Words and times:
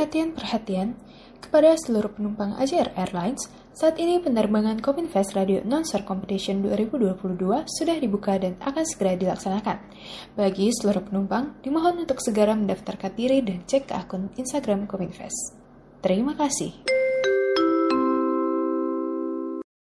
Perhatian-perhatian 0.00 0.96
kepada 1.44 1.76
seluruh 1.76 2.08
penumpang 2.08 2.56
AJR 2.56 2.96
Airlines, 2.96 3.52
saat 3.76 4.00
ini 4.00 4.16
penerbangan 4.16 4.80
Cominfest 4.80 5.36
Radio 5.36 5.60
Non-Star 5.60 6.08
Competition 6.08 6.64
2022 6.64 7.36
sudah 7.68 8.00
dibuka 8.00 8.32
dan 8.40 8.56
akan 8.64 8.80
segera 8.88 9.12
dilaksanakan. 9.20 9.76
Bagi 10.40 10.72
seluruh 10.72 11.04
penumpang, 11.04 11.60
dimohon 11.60 12.00
untuk 12.00 12.16
segera 12.24 12.56
mendaftarkan 12.56 13.12
diri 13.12 13.44
dan 13.44 13.60
cek 13.68 13.92
ke 13.92 13.94
akun 14.00 14.32
Instagram 14.40 14.88
Cominfest. 14.88 15.60
Terima 16.00 16.32
kasih. 16.32 16.80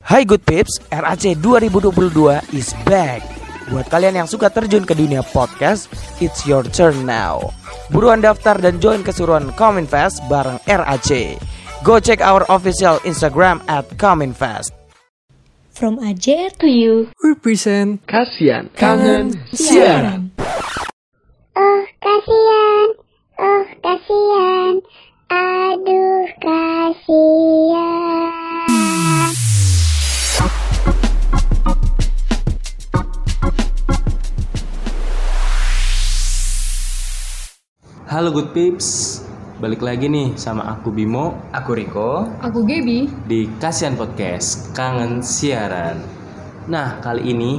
Hai 0.05 0.29
good 0.29 0.45
peeps, 0.45 0.77
RAC 0.93 1.41
2022 1.41 2.53
is 2.53 2.77
back. 2.85 3.32
Buat 3.73 3.89
kalian 3.89 4.21
yang 4.21 4.29
suka 4.29 4.53
terjun 4.53 4.85
ke 4.85 4.93
dunia 4.93 5.25
podcast, 5.25 5.89
it's 6.21 6.45
your 6.45 6.61
turn 6.61 7.09
now. 7.09 7.41
Buruan 7.89 8.21
daftar 8.21 8.61
dan 8.61 8.77
join 8.85 9.01
keseruan 9.01 9.49
Cominfest 9.57 10.21
bareng 10.29 10.61
RAC. 10.69 11.41
Go 11.81 11.97
check 11.97 12.21
our 12.21 12.45
official 12.53 13.01
Instagram 13.09 13.65
at 13.73 13.89
Cominfest. 13.97 14.77
From 15.73 15.97
AJR 16.05 16.53
to 16.61 16.69
you. 16.69 17.09
We 17.25 17.33
present 17.33 18.05
Kasian 18.05 18.69
Kangen 18.77 19.41
Siaran. 19.57 20.37
Oh 21.57 21.82
Halo 38.23 38.39
good 38.39 38.55
peeps, 38.55 39.19
balik 39.59 39.83
lagi 39.83 40.07
nih 40.07 40.39
sama 40.39 40.63
aku 40.71 40.95
Bimo, 40.95 41.43
aku 41.51 41.75
Riko 41.75 42.31
Aku 42.39 42.63
Gaby. 42.63 43.11
di 43.27 43.51
Kasian 43.59 43.99
Podcast 43.99 44.71
Kangen 44.79 45.27
Siaran. 45.27 45.99
Nah 46.71 47.03
kali 47.03 47.35
ini 47.35 47.59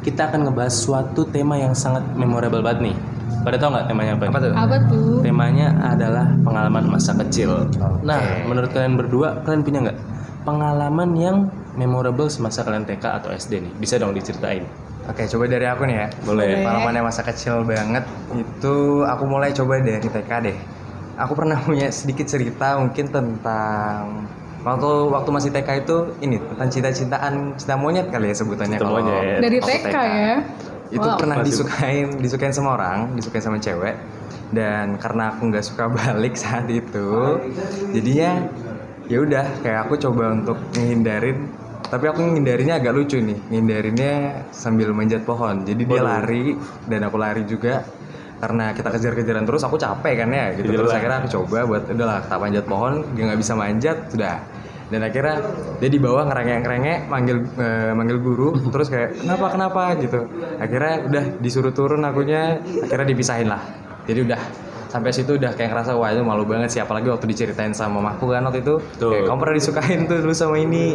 kita 0.00 0.32
akan 0.32 0.48
ngebahas 0.48 0.72
suatu 0.72 1.28
tema 1.28 1.60
yang 1.60 1.76
sangat 1.76 2.08
memorable 2.16 2.64
banget 2.64 2.88
nih. 2.88 2.96
Pada 3.44 3.60
tau 3.60 3.68
nggak 3.76 3.84
temanya 3.92 4.16
apa? 4.16 4.24
Apa 4.32 4.40
tuh? 4.40 4.52
Apa 4.56 4.76
tuh? 4.88 5.20
Temanya 5.20 5.68
adalah 5.92 6.24
pengalaman 6.40 6.96
masa 6.96 7.12
kecil. 7.12 7.68
Nah 8.00 8.48
menurut 8.48 8.72
kalian 8.72 8.96
berdua, 8.96 9.44
kalian 9.44 9.60
punya 9.60 9.78
nggak 9.92 9.98
pengalaman 10.48 11.12
yang 11.20 11.52
memorable 11.76 12.32
semasa 12.32 12.64
kalian 12.64 12.88
TK 12.88 13.04
atau 13.20 13.28
SD 13.28 13.60
nih? 13.60 13.72
Bisa 13.76 14.00
dong 14.00 14.16
diceritain. 14.16 14.64
Oke, 15.06 15.22
coba 15.24 15.44
dari 15.46 15.64
aku 15.64 15.82
nih 15.84 15.96
ya. 15.96 16.06
Boleh. 16.20 16.46
Pengalaman 16.60 16.92
yang 16.92 17.06
masa 17.06 17.22
kecil 17.22 17.62
banget 17.62 18.02
itu 18.32 18.74
aku 19.02 19.24
mulai 19.24 19.50
coba 19.50 19.78
dari 19.78 20.02
TK 20.02 20.30
deh. 20.42 20.56
Aku 21.16 21.32
pernah 21.32 21.56
punya 21.66 21.88
sedikit 21.88 22.26
cerita 22.26 22.76
mungkin 22.76 23.06
tentang 23.08 24.26
waktu 24.60 24.90
waktu 25.08 25.30
masih 25.30 25.50
TK 25.50 25.68
itu 25.80 25.96
ini 26.20 26.42
tentang 26.42 26.68
cinta-cintaan 26.68 27.32
cinta 27.54 27.74
monyet 27.74 28.10
kali 28.10 28.28
ya 28.28 28.36
sebutannya 28.36 28.76
Cinta 28.76 28.84
kalau 28.84 28.98
monyet. 28.98 29.38
Dari 29.38 29.56
waktu 29.58 29.72
TK 29.78 29.96
ya. 29.96 30.34
Itu 30.86 31.02
Wow. 31.02 31.18
pernah 31.18 31.36
Masih- 31.38 31.46
disukain 31.50 32.06
disukain 32.18 32.52
sama 32.52 32.70
orang, 32.74 32.98
disukain 33.14 33.42
sama 33.42 33.58
cewek. 33.58 33.94
Dan 34.46 34.98
karena 34.98 35.30
aku 35.30 35.50
nggak 35.50 35.62
suka 35.62 35.90
balik 35.96 36.34
saat 36.34 36.66
itu, 36.66 37.38
jadinya 37.90 38.46
ya 39.06 39.18
udah 39.18 39.46
kayak 39.62 39.86
aku 39.86 39.98
coba 40.00 40.34
untuk 40.34 40.58
menghindarin 40.74 41.46
tapi 41.86 42.04
aku 42.10 42.20
ngindarinya 42.34 42.78
agak 42.82 42.92
lucu 42.94 43.18
nih. 43.22 43.38
Ngindarinnya 43.50 44.12
sambil 44.50 44.90
manjat 44.90 45.22
pohon. 45.22 45.62
Jadi 45.62 45.82
dia 45.86 46.00
Waduh. 46.02 46.06
lari 46.06 46.46
dan 46.90 47.00
aku 47.06 47.16
lari 47.16 47.42
juga. 47.46 47.86
Karena 48.36 48.76
kita 48.76 48.92
kejar-kejaran 48.92 49.48
terus 49.48 49.64
aku 49.64 49.80
capek 49.80 50.14
kan 50.24 50.28
ya 50.28 50.46
gitu. 50.58 50.68
Terus 50.68 50.92
Iyalah. 50.92 50.98
akhirnya 51.00 51.18
aku 51.24 51.28
coba 51.40 51.58
buat 51.64 51.82
udahlah 51.88 52.18
tak 52.28 52.38
manjat 52.42 52.64
pohon 52.68 52.92
dia 53.16 53.22
nggak 53.32 53.40
bisa 53.40 53.52
manjat 53.56 53.96
sudah. 54.12 54.36
Dan 54.86 55.00
akhirnya 55.02 55.36
dia 55.82 55.90
di 55.90 55.98
bawah 55.98 56.30
ngerengek-ngerengek 56.30 57.10
manggil 57.10 57.42
eh, 57.58 57.90
manggil 57.96 58.18
guru 58.22 58.54
terus 58.74 58.92
kayak 58.92 59.18
kenapa 59.24 59.46
kenapa? 59.56 59.82
Gitu. 59.96 60.20
Akhirnya 60.60 60.94
udah 61.08 61.24
disuruh 61.40 61.72
turun 61.72 62.04
akunya 62.04 62.60
akhirnya 62.86 63.08
dipisahin 63.08 63.48
lah. 63.48 63.62
Jadi 64.06 64.20
udah 64.22 64.40
sampai 64.86 65.10
situ 65.10 65.34
udah 65.34 65.52
kayak 65.52 65.70
ngerasa 65.70 65.92
wah 65.92 66.08
itu 66.08 66.20
malu 66.20 66.42
banget 66.42 66.68
sih 66.68 66.80
apalagi 66.80 67.06
waktu 67.06 67.26
diceritain 67.26 67.70
sama 67.70 67.98
mamaku 67.98 68.30
kan 68.30 68.42
waktu 68.42 68.60
itu 68.60 68.74
Tuh. 68.96 69.10
kayak 69.10 69.24
kamu 69.24 69.38
pernah 69.38 69.56
disukain 69.56 70.00
tuh 70.04 70.18
dulu 70.20 70.32
sama 70.32 70.56
ini 70.56 70.94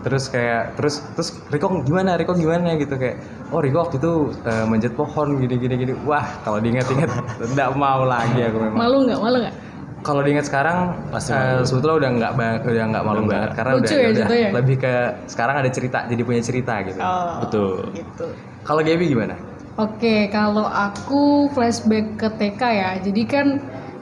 terus 0.00 0.26
kayak 0.26 0.74
terus 0.74 0.98
terus 1.14 1.28
Riko 1.48 1.82
gimana 1.82 2.14
Riko 2.14 2.32
gimana 2.32 2.74
gitu 2.74 2.94
kayak 2.94 3.16
oh 3.48 3.58
Riko 3.58 3.82
waktu 3.82 3.96
itu 3.96 4.12
eh, 4.42 4.64
manjat 4.64 4.92
pohon 4.92 5.38
gini 5.38 5.54
gini 5.56 5.74
gini 5.76 5.92
wah 6.02 6.26
kalau 6.42 6.58
diingat-ingat 6.58 7.10
tidak 7.50 7.68
mau 7.72 8.02
lagi 8.02 8.40
aku 8.40 8.58
memang 8.58 8.78
Malu 8.78 8.98
nggak? 9.06 9.18
Malu 9.18 9.38
nggak? 9.40 9.54
kalau 10.02 10.18
diingat 10.18 10.42
sekarang 10.44 10.98
Pasti 11.08 11.30
eh, 11.30 11.38
malu. 11.38 11.62
sebetulnya 11.62 11.96
udah 11.96 12.10
nggak 12.18 12.32
udah 12.66 12.84
nggak 12.90 13.04
malu 13.06 13.20
banget 13.22 13.50
karena 13.54 13.70
Lucu 13.72 13.86
udah, 13.86 13.94
ya 13.94 14.08
udah 14.10 14.26
lebih 14.58 14.76
ke 14.76 14.92
sekarang 15.26 15.54
ada 15.56 15.70
cerita 15.70 15.98
jadi 16.10 16.22
punya 16.22 16.42
cerita 16.42 16.74
gitu 16.82 16.98
Oh, 16.98 17.38
Betul. 17.46 17.70
gitu. 17.94 18.26
kalau 18.62 18.82
Gaby 18.82 19.06
gimana 19.06 19.38
Oke, 19.80 20.28
kalau 20.28 20.68
aku 20.68 21.48
flashback 21.56 22.20
ke 22.20 22.28
TK 22.28 22.60
ya. 22.60 22.90
Jadi 23.00 23.22
kan 23.24 23.46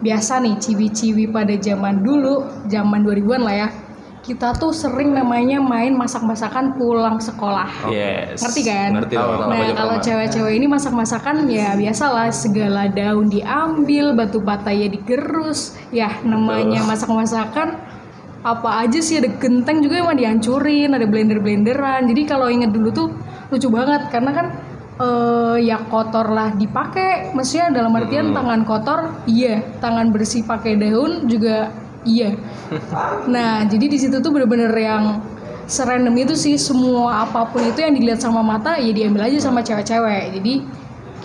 biasa 0.02 0.42
nih 0.42 0.58
ciwi-ciwi 0.58 1.30
pada 1.30 1.54
zaman 1.62 2.02
dulu, 2.02 2.66
zaman 2.66 3.06
2000-an 3.06 3.42
lah 3.46 3.54
ya. 3.54 3.68
Kita 4.20 4.52
tuh 4.58 4.74
sering 4.74 5.14
namanya 5.14 5.62
main 5.62 5.94
masak-masakan 5.96 6.74
pulang 6.74 7.22
sekolah. 7.22 7.86
Yes. 7.88 8.42
Ngerti 8.42 8.62
kan? 8.66 8.90
Ngerti. 8.98 9.14
Nah 9.16 9.70
kalau 9.72 9.96
cewek-cewek 10.02 10.58
ini 10.58 10.66
masak-masakan 10.66 11.46
ya 11.48 11.78
biasalah 11.78 12.28
segala 12.34 12.90
daun 12.90 13.30
diambil, 13.30 14.12
batu 14.12 14.42
bata 14.42 14.74
ya 14.74 14.90
digerus, 14.90 15.78
ya 15.94 16.20
namanya 16.26 16.84
masak-masakan 16.84 17.78
apa 18.40 18.70
aja 18.84 19.00
sih 19.04 19.20
ada 19.20 19.28
genteng 19.36 19.84
juga 19.84 20.00
emang 20.04 20.18
dihancurin, 20.18 20.92
ada 20.92 21.06
blender-blenderan. 21.08 22.10
Jadi 22.10 22.22
kalau 22.28 22.50
inget 22.50 22.74
dulu 22.74 22.88
tuh 22.92 23.08
lucu 23.48 23.70
banget 23.72 24.10
karena 24.12 24.30
kan 24.36 24.46
eh, 25.00 25.56
ya 25.64 25.80
kotor 25.88 26.28
lah 26.30 26.52
dipakai, 26.54 27.32
maksudnya 27.32 27.72
dalam 27.72 27.96
artian 27.96 28.36
tangan 28.36 28.62
kotor 28.68 29.24
iya, 29.24 29.64
tangan 29.80 30.12
bersih 30.12 30.44
pakai 30.44 30.76
daun 30.76 31.24
juga 31.26 31.72
iya. 32.04 32.36
Nah, 33.34 33.64
jadi 33.66 33.86
di 33.88 33.98
situ 33.98 34.20
tuh 34.20 34.30
bener-bener 34.30 34.70
yang 34.76 35.24
serandom 35.70 36.14
itu 36.18 36.34
sih 36.34 36.58
semua 36.58 37.22
apa 37.22 37.46
pun 37.46 37.62
itu 37.62 37.78
yang 37.78 37.94
dilihat 37.94 38.18
sama 38.18 38.42
mata 38.42 38.74
ya 38.74 38.90
diambil 38.90 39.30
aja 39.30 39.38
sama 39.38 39.62
cewek-cewek. 39.62 40.34
Jadi 40.34 40.54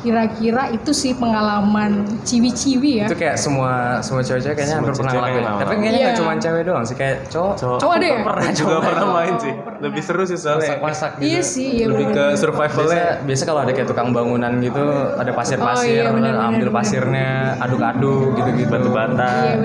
kira-kira 0.06 0.70
itu 0.70 0.92
sih 0.94 1.12
pengalaman 1.14 1.92
ciwi-ciwi 2.22 3.02
ya. 3.02 3.08
itu 3.10 3.18
kayak 3.18 3.36
semua 3.36 3.72
semua 4.00 4.22
cewek-cewek 4.22 4.54
kayaknya 4.54 4.76
Semua 4.76 4.86
hampir 4.86 4.94
pernah 4.96 5.14
ngelakuin 5.16 5.44
tapi 5.58 5.74
kayaknya 5.76 5.94
Iya. 5.98 6.14
cuma 6.14 6.32
cewek 6.36 6.62
doang 6.64 6.86
sih 6.86 6.96
kayak 6.96 7.16
cowok 7.26 7.54
Cowok. 7.56 7.78
Cowok 7.78 7.94
ada 7.96 8.06
ya? 8.06 8.18
pernah 8.22 8.50
juga 8.54 8.76
pernah 8.80 9.06
main 9.12 9.36
sih. 9.36 9.54
Lebih 9.76 10.02
seru 10.02 10.24
sih 10.24 10.38
soalnya. 10.38 10.62
masak-masak 10.70 11.12
gitu 11.16 11.26
Iya 11.26 11.42
sih, 11.42 11.68
iya 11.74 11.86
Lebih 11.88 12.06
ke 12.06 12.14
bener-bener. 12.14 12.38
survivalnya. 12.38 12.86
biasa 12.86 13.26
biasa 13.26 13.44
kalau 13.44 13.60
ada 13.60 13.72
kayak 13.72 13.88
tukang 13.88 14.10
bangunan 14.12 14.54
gitu 14.60 14.86
ada 15.16 15.32
pasir-pasir 15.32 15.74
Oh, 15.76 16.04
iya, 16.04 16.10
benar, 16.10 16.34
benar, 16.34 16.50
ambil 16.50 16.68
benar. 16.68 16.78
pasirnya 16.78 17.28
aduk-aduk 17.60 18.28
gitu-gitu 18.36 18.70
batu 18.70 18.90
bata, 18.90 19.30
Iya. 19.44 19.56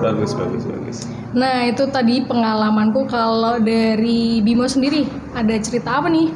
Bagus, 0.00 0.32
bagus, 0.32 0.62
bagus. 0.64 0.98
Nah, 1.30 1.66
itu 1.66 1.84
tadi 1.86 2.22
pengalamanku 2.22 3.04
kalau 3.04 3.58
dari 3.58 4.40
Bimo 4.40 4.64
sendiri 4.64 5.04
ada 5.32 5.52
cerita 5.58 5.98
apa 5.98 6.08
nih? 6.08 6.32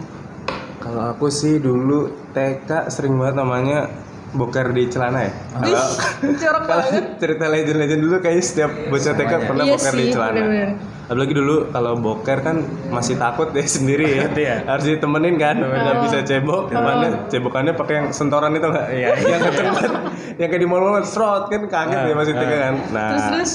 Kalau 0.92 1.04
aku 1.08 1.26
sih 1.28 1.56
dulu 1.56 2.04
TK 2.30 2.68
sering 2.86 3.16
banget 3.16 3.40
namanya 3.40 3.88
boker 4.30 4.72
di 4.72 4.84
celana 4.86 5.24
ya. 5.24 5.32
Kalau 5.54 5.88
Jorok 6.34 6.62
kalau 6.64 6.84
banget. 6.84 7.04
cerita 7.20 7.44
legend-legend 7.46 8.00
dulu 8.02 8.16
kayaknya 8.18 8.44
setiap 8.44 8.70
bocah 8.88 9.12
TK 9.14 9.32
pernah 9.42 9.64
Iya 9.64 9.72
boker 9.74 9.92
di 9.94 10.04
celana. 10.06 10.32
bener-bener. 10.34 10.70
Apalagi 11.02 11.34
dulu 11.34 11.56
kalau 11.68 11.92
boker 11.96 12.38
kan 12.40 12.56
masih 12.88 13.16
takut 13.16 13.48
ya 13.50 13.64
sendiri 13.80 14.04
ya. 14.10 14.24
Iya. 14.30 14.54
Harus 14.66 14.84
ditemenin 14.86 15.36
kan, 15.36 15.56
nggak 15.56 15.96
bisa 16.02 16.18
cebok. 16.22 16.68
Mana 16.70 17.24
cebokannya 17.26 17.72
pakai 17.72 17.94
yang 17.94 18.06
sentoran 18.10 18.52
itu 18.52 18.66
nggak? 18.66 18.86
Iya. 18.90 19.08
yang 19.32 19.40
kenceng 19.42 19.68
banget. 19.70 19.92
Yang 20.36 20.48
kayak 20.50 20.60
di 20.60 20.68
mall-mall 20.68 21.00
serot 21.02 21.44
kan 21.48 21.60
kaget 21.66 22.00
ya 22.04 22.14
masih 22.14 22.34
TK 22.34 22.52
kan. 22.54 22.74
Nah, 22.90 23.08
Terus 23.08 23.24
terus 23.28 23.52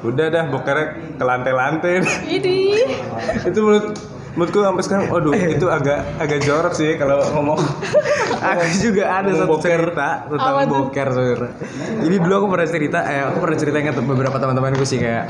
udah 0.00 0.26
dah 0.26 0.44
bokernya 0.48 0.86
ke 1.12 1.24
lantai-lantai. 1.24 1.92
ini 2.26 2.72
itu 3.42 3.58
menurut 3.58 3.92
menurutku 4.38 4.62
sampai 4.62 4.84
sekarang 4.86 5.06
waduh 5.10 5.34
itu 5.34 5.66
agak 5.66 6.06
agak 6.22 6.38
jorok 6.46 6.72
sih 6.74 6.94
kalau 6.94 7.18
ngomong 7.34 7.58
aku 8.50 8.64
juga 8.78 9.04
ada 9.10 9.30
satu 9.34 9.58
boker. 9.58 9.80
cerita 9.90 10.08
tentang 10.30 10.54
Apa 10.54 10.62
boker 10.70 11.08
sebenarnya. 11.12 11.52
Jadi 12.00 12.16
dulu 12.22 12.34
aku 12.38 12.46
pernah 12.48 12.68
cerita, 12.68 12.98
eh, 13.04 13.22
aku 13.26 13.38
pernah 13.42 13.58
cerita 13.58 13.76
ke 13.82 13.92
beberapa 14.00 14.36
teman-temanku 14.40 14.84
sih 14.86 14.98
kayak 15.02 15.24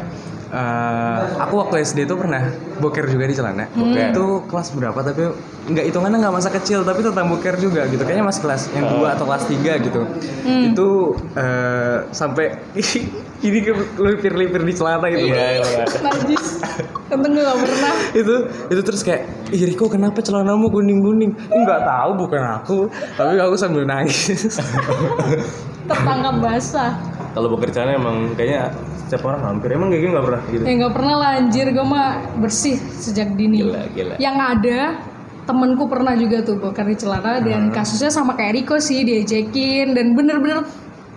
eh, 0.53 1.19
aku 1.41 1.55
waktu 1.59 1.83
SD 1.83 2.07
itu 2.07 2.15
pernah 2.15 2.43
boker 2.79 3.05
juga 3.09 3.25
di 3.27 3.35
celana. 3.35 3.65
Boker 3.73 4.05
itu 4.15 4.27
kelas 4.47 4.69
berapa 4.77 4.99
tapi 5.01 5.23
nggak 5.71 5.87
hitungannya 5.87 6.19
nggak 6.19 6.35
masa 6.35 6.51
kecil 6.51 6.83
tapi 6.83 7.01
tentang 7.07 7.31
boker 7.31 7.55
juga 7.57 7.87
gitu. 7.87 8.03
Kayaknya 8.03 8.27
masih 8.27 8.41
kelas 8.43 8.63
yang 8.75 8.87
dua 8.91 9.15
atau 9.15 9.25
kelas 9.27 9.45
tiga 9.47 9.73
gitu. 9.79 10.03
Itu 10.45 10.89
eh, 11.39 11.97
sampai 12.11 12.59
ini 13.47 13.59
lipir-lipir 13.97 14.63
di 14.67 14.75
celana 14.77 15.07
gitu. 15.09 15.31
najis. 15.31 16.61
Untung 17.11 17.35
gue 17.35 17.43
gak 17.43 17.59
pernah. 17.59 17.95
itu 18.15 18.35
itu 18.71 18.81
terus 18.87 19.03
kayak 19.03 19.27
ih 19.51 19.63
Riko 19.67 19.91
kenapa 19.91 20.23
celanamu 20.23 20.71
kuning 20.71 21.03
kuning 21.03 21.33
nggak 21.51 21.83
tahu 21.83 22.11
bukan 22.27 22.43
aku 22.63 22.79
tapi 23.19 23.35
aku 23.35 23.59
sambil 23.59 23.83
nangis 23.83 24.31
Tertangkap 25.91 26.39
basah. 26.39 26.95
Kalau 27.35 27.51
boker 27.51 27.71
celana 27.75 27.99
emang 27.99 28.39
kayaknya 28.39 28.71
setiap 29.11 29.27
orang 29.27 29.43
hampir 29.43 29.75
emang 29.75 29.91
kayak 29.91 30.07
nggak 30.07 30.23
pernah 30.23 30.43
gitu. 30.55 30.63
Ya 30.63 30.73
nggak 30.79 30.95
pernah 30.95 31.15
lah 31.19 31.31
anjir, 31.43 31.67
gue 31.75 31.83
mah 31.87 32.09
bersih 32.39 32.79
sejak 32.79 33.35
dini. 33.35 33.67
Gila, 33.67 33.83
gila. 33.91 34.15
Yang 34.23 34.37
ada 34.39 34.79
temenku 35.51 35.85
pernah 35.85 36.15
juga 36.15 36.39
tuh 36.41 36.57
boker 36.57 36.87
di 36.87 36.95
celana 36.95 37.43
dan 37.43 37.69
kasusnya 37.69 38.07
sama 38.07 38.33
kayak 38.33 38.55
Riko 38.55 38.79
sih 38.79 39.03
diajakin 39.03 39.93
dan 39.93 40.15
bener-bener 40.15 40.63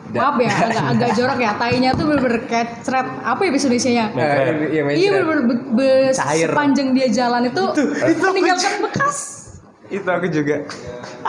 maaf 0.10 0.38
ya 0.38 0.50
agak 0.66 0.84
agak 0.90 1.10
jorok 1.14 1.38
ya 1.38 1.52
tainya 1.56 1.94
tuh 1.94 2.06
bener-bener 2.06 2.42
kecret 2.46 3.08
apa 3.22 3.40
ya 3.40 3.50
bahasa 3.50 3.66
Indonesia-nya 3.68 4.06
Eh, 4.10 4.50
iya, 4.70 4.82
iya 4.92 5.10
bener-bener 5.12 5.44
be- 5.70 6.14
sepanjang 6.14 6.88
dia 6.92 7.08
jalan 7.10 7.46
itu, 7.46 7.64
meninggalkan 8.20 8.74
bekas. 8.82 9.18
Itu 9.88 10.06
aku 10.06 10.26
juga. 10.28 10.66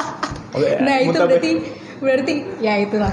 nah 0.87 0.97
itu 0.99 1.13
berarti 1.13 1.51
berarti 1.99 2.35
ya 2.61 2.75
itulah 2.79 3.13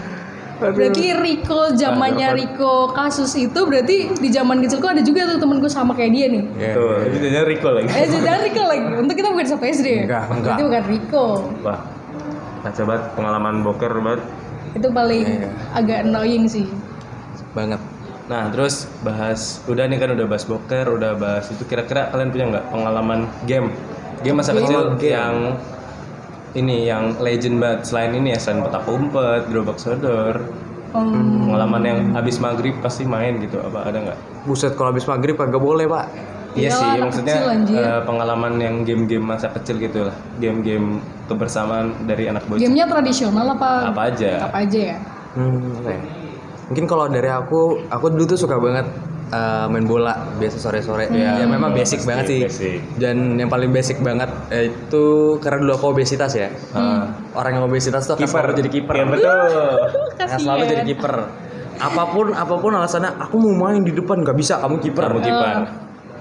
berarti 0.62 1.06
Riko 1.18 1.74
zamannya 1.74 2.38
Riko 2.38 2.94
kasus 2.94 3.34
itu 3.34 3.60
berarti 3.66 4.14
di 4.14 4.30
zaman 4.30 4.62
kecilku 4.62 4.86
ada 4.86 5.02
juga 5.02 5.26
tuh 5.34 5.42
temenku 5.42 5.66
sama 5.66 5.98
kayak 5.98 6.12
dia 6.14 6.28
nih 6.30 6.44
Tuh, 6.78 7.02
itu 7.10 7.18
jadinya 7.18 7.44
Riko 7.50 7.70
lagi. 7.74 7.88
Eh, 7.90 8.06
jadi 8.06 8.38
Riko 8.46 8.64
lagi. 8.64 8.82
Untuk 9.02 9.16
kita 9.18 9.28
bukan 9.34 9.48
satu 9.50 9.66
SD? 9.66 10.06
Enggak, 10.06 10.24
enggak. 10.30 10.56
Itu 10.56 10.64
bukan 10.70 10.84
Riko. 10.86 11.26
Wah, 11.66 11.80
kacau 12.62 12.84
banget 12.86 13.04
pengalaman 13.18 13.56
boker 13.66 13.92
banget. 13.98 14.22
Itu 14.78 14.88
paling 14.94 15.26
Iya. 15.26 15.50
agak 15.74 15.98
annoying 16.06 16.46
sih. 16.46 16.66
Banget. 17.58 17.82
Nah, 18.30 18.48
terus 18.54 18.88
bahas 19.04 19.60
udah 19.68 19.84
nih 19.90 19.98
kan 20.00 20.16
udah 20.16 20.24
bahas 20.24 20.46
boker, 20.48 20.86
udah 20.88 21.20
bahas 21.20 21.52
itu 21.52 21.68
kira-kira 21.68 22.08
kalian 22.14 22.30
punya 22.32 22.46
nggak 22.56 22.66
pengalaman 22.72 23.20
game? 23.44 23.74
Game 24.22 24.38
masa 24.38 24.54
kecil 24.56 24.96
yang 25.02 25.58
ini 26.58 26.92
yang 26.92 27.16
legend 27.22 27.60
banget 27.62 27.88
selain 27.88 28.12
ini 28.16 28.36
ya 28.36 28.40
selain 28.40 28.66
petak 28.68 28.84
umpet, 28.88 29.42
gerobak 29.48 29.78
sodor, 29.80 30.36
Hmm, 30.92 31.48
pengalaman 31.48 31.82
yang 31.88 32.00
habis 32.12 32.36
maghrib 32.44 32.76
pasti 32.84 33.08
main 33.08 33.40
gitu 33.40 33.64
apa 33.64 33.88
ada 33.88 33.98
nggak? 34.12 34.20
Buset 34.44 34.76
kalau 34.76 34.92
habis 34.92 35.08
maghrib 35.08 35.40
kagak 35.40 35.64
boleh, 35.64 35.88
Pak. 35.88 36.06
Iya 36.52 36.68
sih, 36.76 36.84
anak 36.84 37.16
maksudnya 37.16 37.36
kecil, 37.64 37.80
eh, 37.80 38.02
pengalaman 38.04 38.60
yang 38.60 38.76
game-game 38.84 39.24
masa 39.24 39.48
kecil 39.56 39.80
gitu 39.80 40.12
lah, 40.12 40.16
game-game 40.44 41.00
kebersamaan 41.32 41.96
dari 42.04 42.28
anak 42.28 42.44
bocah. 42.44 42.60
Gamenya 42.60 42.92
tradisional 42.92 43.56
apa? 43.56 43.88
Apa 43.88 44.02
aja? 44.12 44.52
Apa 44.52 44.68
aja 44.68 44.80
ya? 44.92 44.98
Hmm, 45.40 45.80
ya? 45.88 45.96
Mungkin 46.68 46.86
kalau 46.92 47.08
dari 47.08 47.32
aku, 47.32 47.88
aku 47.88 48.06
dulu 48.12 48.36
tuh 48.36 48.40
suka 48.44 48.60
banget 48.60 48.84
eh, 49.32 49.66
main 49.72 49.86
bola 49.88 50.14
biasa 50.38 50.58
sore-sore. 50.60 51.08
Ya, 51.10 51.42
memang 51.48 51.72
basic 51.72 52.04
banget 52.04 52.26
sih. 52.28 52.42
basic. 52.46 52.80
Dan 53.00 53.40
yang 53.40 53.48
paling 53.48 53.72
basic 53.72 53.98
banget 54.04 54.30
eh, 54.52 54.70
itu 54.70 55.38
karena 55.40 55.64
dulu 55.64 55.72
aku 55.80 55.86
obesitas 55.96 56.36
ya. 56.36 56.52
Orang 57.34 57.52
yang 57.58 57.66
obesitas 57.66 58.06
tuh 58.06 58.20
selalu 58.20 58.60
jadi 58.60 58.70
kiper. 58.70 58.94
Iya 58.94 59.06
betul. 59.08 59.40
Selalu 60.44 60.64
jadi 60.68 60.84
kiper. 60.84 61.14
Apa 61.82 62.04
pun 62.14 62.30
apa 62.38 62.56
pun 62.62 62.72
alasannya, 62.78 63.18
aku 63.18 63.42
mau 63.42 63.72
main 63.72 63.82
di 63.82 63.90
depan 63.90 64.22
nggak 64.22 64.38
bisa, 64.38 64.62
kamu 64.62 64.78
kiper. 64.84 65.02
Kamu 65.02 65.22
kiper. 65.24 65.56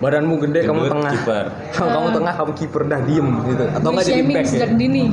Badanmu 0.00 0.34
gede, 0.40 0.64
kamu 0.64 0.88
tengah. 0.88 1.12
kiper. 1.12 1.44
kamu 1.92 2.08
tengah, 2.16 2.32
kamu 2.32 2.52
kiper 2.56 2.82
dah 2.88 3.00
diem 3.04 3.28
gitu. 3.44 3.64
Atau 3.68 3.88
nggak 3.92 4.04
jadi 4.08 4.16
Shaming 4.24 4.36
back 4.40 4.46
ya? 4.48 4.66
dini. 4.72 5.04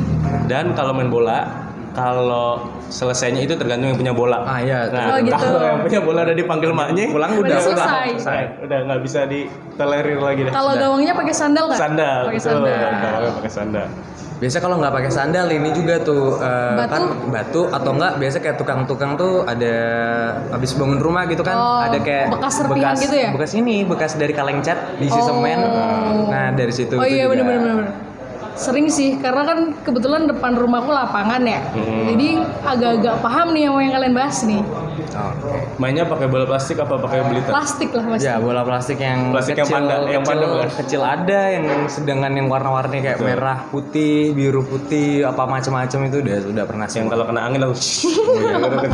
Dan 0.48 0.66
kalau 0.80 0.96
main 0.96 1.12
bola, 1.12 1.67
kalau 1.98 2.62
selesainya 2.88 3.42
itu 3.42 3.58
tergantung 3.58 3.90
yang 3.90 3.98
punya 3.98 4.14
bola. 4.14 4.46
Ah 4.46 4.62
iya. 4.62 4.86
Nah, 4.88 5.10
Oh, 5.10 5.20
gitu. 5.20 5.34
kalau 5.34 5.58
yang 5.60 5.82
punya 5.82 6.00
bola 6.00 6.20
udah 6.22 6.38
dipanggil 6.38 6.70
maknya, 6.72 7.10
Pulang 7.10 7.32
Udah 7.34 7.42
udah. 7.42 7.60
selesai. 7.60 8.08
selesai. 8.16 8.42
Udah 8.62 8.78
nggak 8.86 9.02
bisa 9.02 9.20
ditolerir 9.26 10.20
lagi 10.22 10.42
deh. 10.46 10.54
Kalau 10.54 10.78
gawangnya 10.78 11.14
pakai 11.18 11.34
sandal 11.34 11.64
nggak? 11.66 11.80
sandal, 11.80 12.22
Pakai 12.30 12.40
sandal. 12.40 12.78
Gawangnya 12.94 13.34
pakai 13.34 13.52
sandal. 13.52 13.88
Biasa 14.38 14.62
kalau 14.62 14.78
nggak 14.78 14.94
pakai 14.94 15.10
sandal 15.10 15.48
ini 15.50 15.74
juga 15.74 15.98
tuh 15.98 16.38
eh, 16.38 16.78
Batu? 16.78 16.94
kan 16.94 17.04
batu 17.28 17.62
atau 17.74 17.90
enggak 17.92 18.22
biasa 18.22 18.38
kayak 18.38 18.56
tukang-tukang 18.56 19.18
tuh 19.18 19.42
ada 19.44 19.74
habis 20.54 20.78
bangun 20.78 21.02
rumah 21.02 21.26
gitu 21.26 21.42
kan 21.42 21.58
Oh, 21.58 21.82
ada 21.82 21.98
kayak 21.98 22.30
bekas 22.30 22.54
serpihan 22.54 22.94
gitu 22.94 23.18
ya? 23.18 23.34
bekas 23.34 23.58
ini 23.58 23.82
bekas 23.82 24.14
dari 24.14 24.38
kaleng 24.38 24.62
cat 24.62 24.78
diisi 25.02 25.18
Oh. 25.18 25.34
semen 25.34 25.58
nah 26.30 26.54
dari 26.54 26.70
situ 26.70 26.94
Oh 26.94 27.02
tuh 27.02 27.10
iya 27.10 27.26
juga. 27.26 27.34
bener-bener. 27.34 27.62
bener. 27.82 27.88
Sering 28.58 28.90
sih, 28.90 29.22
karena 29.22 29.46
kan 29.46 29.60
kebetulan 29.86 30.26
depan 30.26 30.58
rumahku 30.58 30.90
lapangan 30.90 31.46
ya. 31.46 31.62
Hmm. 31.78 32.10
Jadi 32.10 32.28
agak-agak 32.66 33.16
paham 33.22 33.54
nih 33.54 33.70
sama 33.70 33.80
yang 33.86 33.94
kalian 33.94 34.14
bahas 34.18 34.38
nih. 34.44 34.62
Oke. 35.00 35.58
Mainnya 35.78 36.04
pakai 36.04 36.26
bola 36.26 36.44
plastik 36.44 36.78
apa 36.78 36.98
pakai 36.98 37.22
belita? 37.24 37.50
Plastik 37.50 37.90
lah 37.92 38.06
pasti. 38.08 38.26
Ya 38.26 38.36
bola 38.38 38.62
plastik 38.62 38.98
yang 38.98 39.30
Plastik 39.30 39.56
yang 39.56 39.66
kecil, 39.66 39.78
panda- 39.78 40.02
yang 40.06 40.22
kecil, 40.22 40.30
panda 40.34 40.46
bukan? 40.48 40.70
kecil 40.76 41.02
ada 41.02 41.40
yang 41.50 41.66
sedangkan 41.86 42.32
yang 42.34 42.48
warna-warni 42.48 42.98
kayak 43.00 43.20
merah 43.20 43.58
putih 43.68 44.32
biru 44.32 44.62
putih 44.62 45.22
apa 45.22 45.44
macam-macam 45.44 46.00
itu 46.06 46.18
udah 46.20 46.38
udah 46.48 46.64
pernah 46.66 46.86
sih 46.86 46.98
Yang 46.98 47.08
kalau 47.12 47.26
kena 47.26 47.42
angin 47.44 47.60
langsung. 47.62 48.12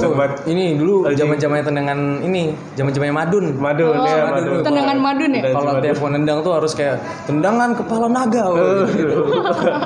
Banget. 0.14 0.34
ini 0.46 0.76
dulu 0.76 0.96
Anjing. 1.04 1.18
zaman 1.20 1.36
zamannya 1.38 1.66
tendangan 1.66 2.00
ini 2.22 2.42
zaman 2.74 2.92
zamannya 2.92 3.16
madun 3.16 3.46
Madun, 3.56 3.94
Oh, 3.94 4.06
ya 4.06 4.24
madun. 4.28 4.62
tendangan 4.62 4.98
madun 4.98 5.32
ya? 5.32 5.42
Kalau 5.48 5.72
mau 5.74 6.10
nendang 6.10 6.40
tuh 6.42 6.54
harus 6.54 6.72
kayak 6.72 6.98
tendangan 7.24 7.74
kepala 7.74 8.08
naga 8.08 8.44
wah, 8.46 8.86
gitu. 8.88 9.18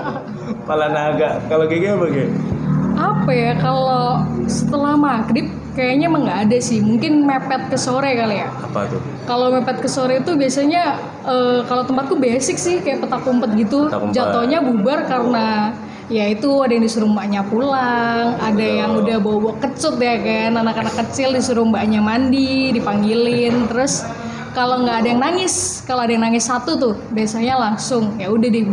Pala 0.67 0.87
naga. 0.87 1.39
Kalau 1.45 1.63
gigi 1.65 1.87
apa 1.87 2.05
gigi? 2.07 2.27
Apa 3.27 3.35
ya 3.35 3.59
kalau 3.59 4.23
setelah 4.47 4.95
maghrib 4.95 5.51
kayaknya 5.75 6.07
emang 6.07 6.23
nggak 6.23 6.47
ada 6.47 6.57
sih. 6.63 6.79
Mungkin 6.79 7.27
mepet 7.27 7.67
ke 7.67 7.75
sore 7.75 8.15
kali 8.15 8.39
ya. 8.39 8.47
Apa 8.47 8.87
tuh? 8.87 9.03
kalau 9.27 9.51
mepet 9.51 9.83
ke 9.83 9.89
sore 9.91 10.23
itu 10.23 10.31
biasanya 10.39 10.95
eh, 11.27 11.59
kalau 11.67 11.83
tempatku 11.83 12.15
basic 12.15 12.55
sih 12.55 12.79
kayak 12.79 13.03
petak 13.03 13.27
umpet 13.27 13.51
gitu. 13.59 13.91
Petak 13.91 13.99
umpet. 13.99 14.15
jatuhnya 14.15 14.63
bubar 14.63 15.03
karena 15.11 15.75
ya 16.07 16.23
itu 16.31 16.47
ada 16.63 16.71
yang 16.71 16.87
disuruh 16.87 17.11
mbaknya 17.11 17.43
pulang 17.43 18.39
ada 18.39 18.63
yang 18.63 18.95
udah 18.95 19.19
bawa, 19.19 19.37
-bawa 19.43 19.53
kecut 19.59 19.99
ya 19.99 20.15
kan. 20.23 20.51
Anak-anak 20.63 20.95
kecil 21.03 21.35
disuruh 21.35 21.67
mbaknya 21.67 21.99
mandi 21.99 22.71
dipanggilin. 22.71 23.67
Terus 23.67 24.07
kalau 24.55 24.87
nggak 24.87 25.03
ada 25.03 25.07
yang 25.11 25.19
nangis 25.19 25.83
kalau 25.83 26.07
ada 26.07 26.15
yang 26.15 26.23
nangis 26.23 26.47
satu 26.47 26.79
tuh 26.79 26.95
biasanya 27.11 27.59
langsung 27.59 28.15
ya 28.15 28.31
udah 28.31 28.47
deh 28.47 28.63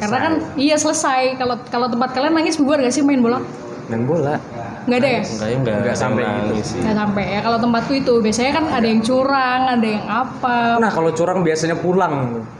karena 0.00 0.18
kan 0.20 0.32
iya 0.56 0.74
selesai 0.74 1.22
kalau 1.34 1.56
kalau 1.66 1.86
tempat 1.86 2.10
kalian 2.10 2.32
nangis 2.32 2.54
bubar 2.54 2.78
gak 2.78 2.90
sih 2.90 3.00
main 3.00 3.18
bola 3.18 3.38
main 3.86 4.02
bola 4.02 4.36
nggak 4.84 4.98
ada 4.98 5.10
ya 5.10 5.20
Enggak 5.20 5.44
ya 5.44 5.56
enggak, 5.58 5.76
Enggak 5.76 5.96
sampai 5.96 6.24
gitu. 6.24 6.54
sih. 6.62 6.80
nggak 6.80 6.96
sampai 6.96 7.24
ya 7.28 7.40
kalau 7.42 7.58
tempatku 7.58 7.92
itu 7.94 8.14
biasanya 8.18 8.50
kan 8.52 8.64
ada 8.70 8.86
yang 8.86 9.00
curang 9.02 9.60
ada 9.68 9.84
yang 9.86 10.04
apa 10.06 10.56
nah 10.76 10.88
kalau 10.88 11.10
curang 11.10 11.38
biasanya 11.40 11.76
pulang 11.76 12.14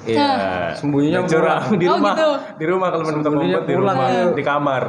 Iya. 0.05 0.29
Sembunyinya 0.75 1.17
Yang 1.19 1.29
curang 1.31 1.63
di 1.75 1.85
Oh, 1.85 1.93
rumah. 1.95 2.15
gitu. 2.15 2.31
Di 2.55 2.65
rumah 2.65 2.89
kalau 2.89 3.05
umpet 3.05 3.65
di 3.65 3.75
rumah, 3.75 3.95
ya. 3.99 4.25
di 4.31 4.41
kamar. 4.43 4.83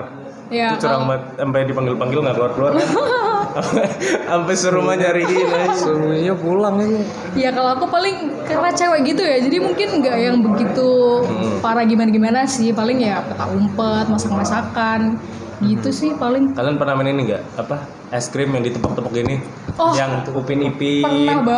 ya 0.49 0.67
itu 0.69 0.81
curang 0.81 0.95
kalau- 0.97 1.07
banget 1.07 1.21
sampai 1.37 1.59
dipanggil-panggil 1.63 2.19
nggak 2.19 2.35
keluar-keluar. 2.35 2.71
sampai 4.29 4.55
serumah 4.55 4.95
nyariin 4.95 5.49
sembunyinya 5.73 6.35
pulang 6.37 6.75
ini 6.81 7.01
Ya 7.37 7.49
kalau 7.53 7.77
aku 7.77 7.85
paling 7.87 8.33
karena 8.45 8.69
cewek 8.73 9.13
gitu 9.13 9.21
ya, 9.21 9.37
jadi 9.41 9.57
mungkin 9.61 10.01
nggak 10.01 10.17
yang 10.17 10.37
begitu 10.41 10.89
Hmm. 11.19 11.59
parah 11.61 11.85
gimana-gimana 11.85 12.47
sih. 12.47 12.71
Paling 12.71 13.03
ya 13.03 13.21
petak 13.25 13.49
umpet, 13.51 14.05
masak-masakan, 14.09 15.19
gitu 15.63 15.89
sih 15.91 16.15
paling. 16.15 16.55
Kalian 16.55 16.79
pernah 16.79 16.95
main 16.95 17.11
ini 17.11 17.21
nggak? 17.29 17.43
Apa? 17.59 17.98
Es 18.09 18.25
krim 18.25 18.49
yang 18.49 18.63
ditepok-tepok 18.63 19.11
gini? 19.11 19.37
Oh, 19.75 19.93
yang 19.93 20.25
upin 20.27 20.59
ipin, 20.65 21.05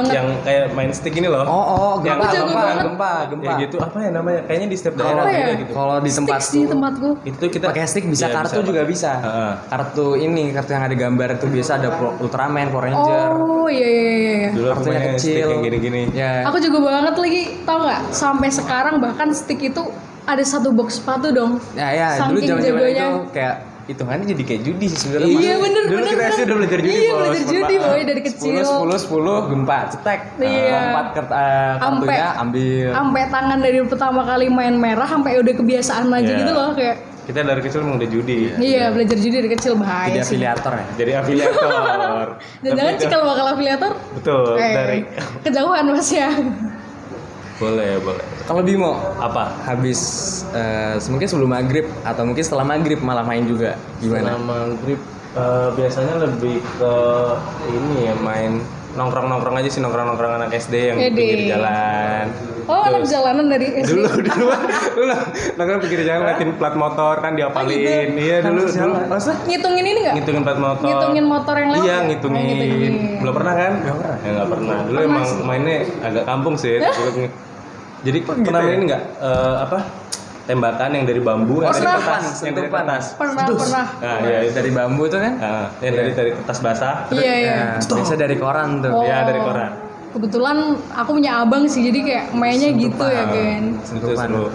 yang 0.06 0.28
kayak 0.42 0.72
main 0.72 0.92
stick 0.92 1.16
ini 1.16 1.26
loh. 1.26 1.42
oh 1.42 1.50
oh 1.50 1.94
Yang 2.00 2.20
gempa 2.20 2.28
jago 2.30 2.44
gempa 2.46 2.62
banget. 2.62 2.84
gempa 2.86 3.12
gempa 3.26 3.44
Ya 3.44 3.54
gitu 3.58 3.76
apa 3.78 3.98
ya 3.98 4.10
namanya? 4.12 4.40
Kayaknya 4.44 4.68
di 4.68 4.76
setiap 4.76 4.96
daerah 4.96 5.24
Apa 5.24 5.32
beda 5.32 5.42
ya? 5.42 5.56
gitu. 5.58 5.72
kalau 5.72 5.96
di 5.98 6.12
tempat 6.12 6.40
di 6.46 6.62
tempatku. 6.68 7.10
Itu 7.24 7.46
kita 7.48 7.66
pakai 7.68 7.84
stick 7.86 8.06
bisa 8.06 8.26
Iya, 8.26 8.36
kartu 8.36 8.60
juga 8.62 8.82
bisa 8.84 9.12
Heeh. 9.18 9.52
kartu 9.66 10.06
ini 10.16 10.44
kartu 10.52 10.72
yang 10.72 10.84
ada 10.84 10.96
gambar 10.96 11.30
itu 11.34 11.46
biasa 11.48 11.72
ada 11.74 11.90
Pro- 11.92 12.16
Ultraman 12.20 12.68
Power 12.68 12.84
Ranger 12.86 13.28
Oh 13.34 13.66
iya 13.66 13.88
iya 13.88 14.04
iya. 14.12 14.34
iya. 14.38 14.50
Dulu 14.52 14.68
aku 14.68 14.80
kartunya 14.82 15.02
kecil 15.10 15.46
yang 15.48 15.62
gini-gini. 15.62 16.02
ya 16.12 16.32
Aku 16.46 16.58
juga 16.60 16.78
banget 16.84 17.16
lagi, 17.16 17.42
tau 17.64 17.80
nggak? 17.80 18.02
Sampai 18.12 18.50
sekarang 18.50 19.00
bahkan 19.00 19.32
stick 19.32 19.64
itu 19.64 19.82
ada 20.22 20.44
satu 20.44 20.70
box 20.70 21.00
sepatu 21.00 21.32
dong. 21.32 21.58
ya 21.74 21.90
ya 21.90 22.08
dulu 22.22 22.38
Saking 22.38 22.46
zaman 22.46 22.62
zaman 22.62 22.78
jagonya. 22.78 23.06
itu 23.08 23.22
kayak 23.32 23.56
hitungannya 23.82 24.26
jadi 24.30 24.44
kayak 24.44 24.62
judi 24.62 24.86
sih 24.88 25.00
sebenarnya 25.00 25.28
Iya 25.32 25.56
bener 25.58 25.82
Dulu 25.84 25.98
bener. 25.98 26.08
kita 26.08 26.22
bener. 26.22 26.42
Udah 26.42 26.56
belajar 26.56 26.80
judi, 26.80 26.94
Iya 26.94 27.12
Bos. 27.12 27.20
belajar 27.20 27.44
judi 27.44 27.76
boy 27.78 28.02
dari 28.04 28.22
kecil. 28.22 28.54
10 28.62 28.94
10 28.94 29.10
10 29.42 29.50
gempa 29.50 29.78
cetek 29.90 30.20
Iya. 30.38 30.80
lompat 30.84 31.06
eh, 31.12 31.74
kartunya 31.76 32.28
ambil 32.38 32.88
sampai 32.92 33.24
tangan 33.28 33.60
dari 33.60 33.78
pertama 33.84 34.22
kali 34.24 34.46
main 34.48 34.76
merah 34.76 35.06
sampai 35.06 35.32
udah 35.38 35.54
kebiasaan 35.54 36.06
aja 36.10 36.22
Iya. 36.24 36.40
gitu 36.40 36.52
loh 36.52 36.72
kayak 36.72 36.98
Kita 37.22 37.42
dari 37.42 37.62
kecil 37.62 37.80
emang 37.82 37.96
udah 37.96 38.10
judi. 38.10 38.40
iya 38.58 38.90
belajar 38.90 39.14
judi 39.16 39.36
dari 39.36 39.50
kecil 39.50 39.74
bahaya 39.76 40.10
jadi 40.10 40.20
sih 40.20 40.36
afiliator 40.36 40.74
ya 40.74 40.86
Jadi 40.96 41.12
afiliator. 41.16 42.28
dan 42.64 42.72
jangan 42.72 42.92
Tapi 42.92 43.02
cikal 43.02 43.22
bakal 43.24 43.46
afiliator 43.48 43.92
Betul, 44.14 44.44
eh, 44.58 44.74
dari 44.74 45.00
kejauhan 45.42 45.86
mas 45.88 46.10
ya 46.12 46.30
boleh, 47.58 48.02
boleh. 48.02 48.26
Kalau 48.46 48.62
Bimo 48.66 48.94
Apa? 49.20 49.54
habis 49.66 50.00
eh, 50.54 50.98
mungkin 51.10 51.28
sebelum 51.28 51.50
maghrib 51.52 51.86
atau 52.02 52.24
mungkin 52.26 52.44
setelah 52.44 52.66
maghrib 52.66 53.00
malah 53.02 53.26
main 53.26 53.46
juga 53.46 53.78
gimana? 54.00 54.36
Setelah 54.36 54.42
maghrib 54.42 55.00
eh, 55.36 55.68
biasanya 55.76 56.16
lebih 56.22 56.58
ke 56.78 56.94
ini 57.72 58.10
ya 58.12 58.16
main 58.20 58.62
nongkrong 58.92 59.28
nongkrong 59.32 59.56
aja 59.56 59.70
sih 59.72 59.80
nongkrong 59.80 60.04
nongkrong 60.04 60.34
anak 60.36 60.52
SD 60.52 60.92
yang 60.92 60.98
di 61.00 61.08
Pede. 61.08 61.16
pinggir 61.16 61.42
jalan. 61.56 62.26
Oh, 62.68 62.84
anak 62.88 63.04
jalanan 63.08 63.48
dari 63.48 63.68
SD. 63.84 63.88
dulu 63.96 64.08
dulu 64.28 64.52
dulu 65.00 65.16
nongkrong 65.56 65.82
pinggir 65.88 66.02
jalan 66.04 66.20
ngeliatin 66.28 66.50
plat 66.60 66.76
motor 66.76 67.16
kan 67.24 67.32
diapalin. 67.40 68.12
Iya 68.20 68.44
dulu 68.44 68.68
dulu. 68.68 68.94
masa 69.08 69.32
Ngitungin 69.48 69.86
ini 69.88 70.00
nggak? 70.04 70.14
ngitungin 70.20 70.44
plat 70.44 70.60
motor. 70.60 70.88
Ngitungin 70.88 71.26
motor 71.26 71.56
yang 71.56 71.70
lewat 71.72 71.86
iya 71.88 71.96
nggak? 71.96 72.10
ngitungin. 72.12 72.44
Oh, 72.44 72.52
ngitungin. 72.52 72.94
belum 73.24 73.34
pernah 73.40 73.54
kan? 73.56 73.74
Nggak 73.80 73.96
pernah. 73.96 74.18
Ya 74.20 74.30
nggak 74.36 74.50
pernah. 74.52 74.78
Dulu 74.84 75.00
emang 75.00 75.26
mainnya 75.48 75.78
agak 76.04 76.24
kampung 76.28 76.56
sih 76.60 76.76
tapi 78.02 78.18
nge- 78.18 78.26
jadi 78.26 78.44
pernah 78.46 78.62
main 78.62 78.78
ini 78.78 78.86
nggak 78.90 79.04
Eh, 79.22 79.56
apa 79.62 79.78
tembakan 80.42 80.90
yang 80.98 81.06
dari 81.06 81.22
bambu 81.22 81.62
yang 81.62 81.70
dari 81.72 81.86
kertas 81.86 82.26
yang 82.42 82.56
dari 82.58 82.70
kertas? 82.70 83.04
Pernah, 83.14 83.46
pernah. 83.46 83.86
nah 84.02 84.18
iya 84.26 84.38
itu 84.42 84.54
dari 84.58 84.72
bambu 84.74 85.04
tuh 85.06 85.20
kan? 85.22 85.34
Nah, 85.38 85.66
yang 85.80 85.94
dari 85.96 86.12
dari 86.12 86.32
kertas 86.34 86.58
basah. 86.60 86.96
Iya, 87.14 87.34
iya. 87.38 87.56
ya, 87.78 87.94
biasa 87.94 88.14
dari 88.18 88.36
koran 88.36 88.82
tuh. 88.82 88.92
Oh. 88.92 89.06
ya 89.06 89.24
dari 89.24 89.40
koran. 89.40 89.72
Kebetulan 90.12 90.58
aku 90.92 91.10
punya 91.16 91.40
abang 91.40 91.64
sih, 91.72 91.88
jadi 91.88 92.00
kayak 92.04 92.26
mainnya 92.36 92.76
gitu 92.76 93.06
ya 93.06 93.24
kan. 93.32 93.62
itu 93.80 94.08
seru. 94.12 94.52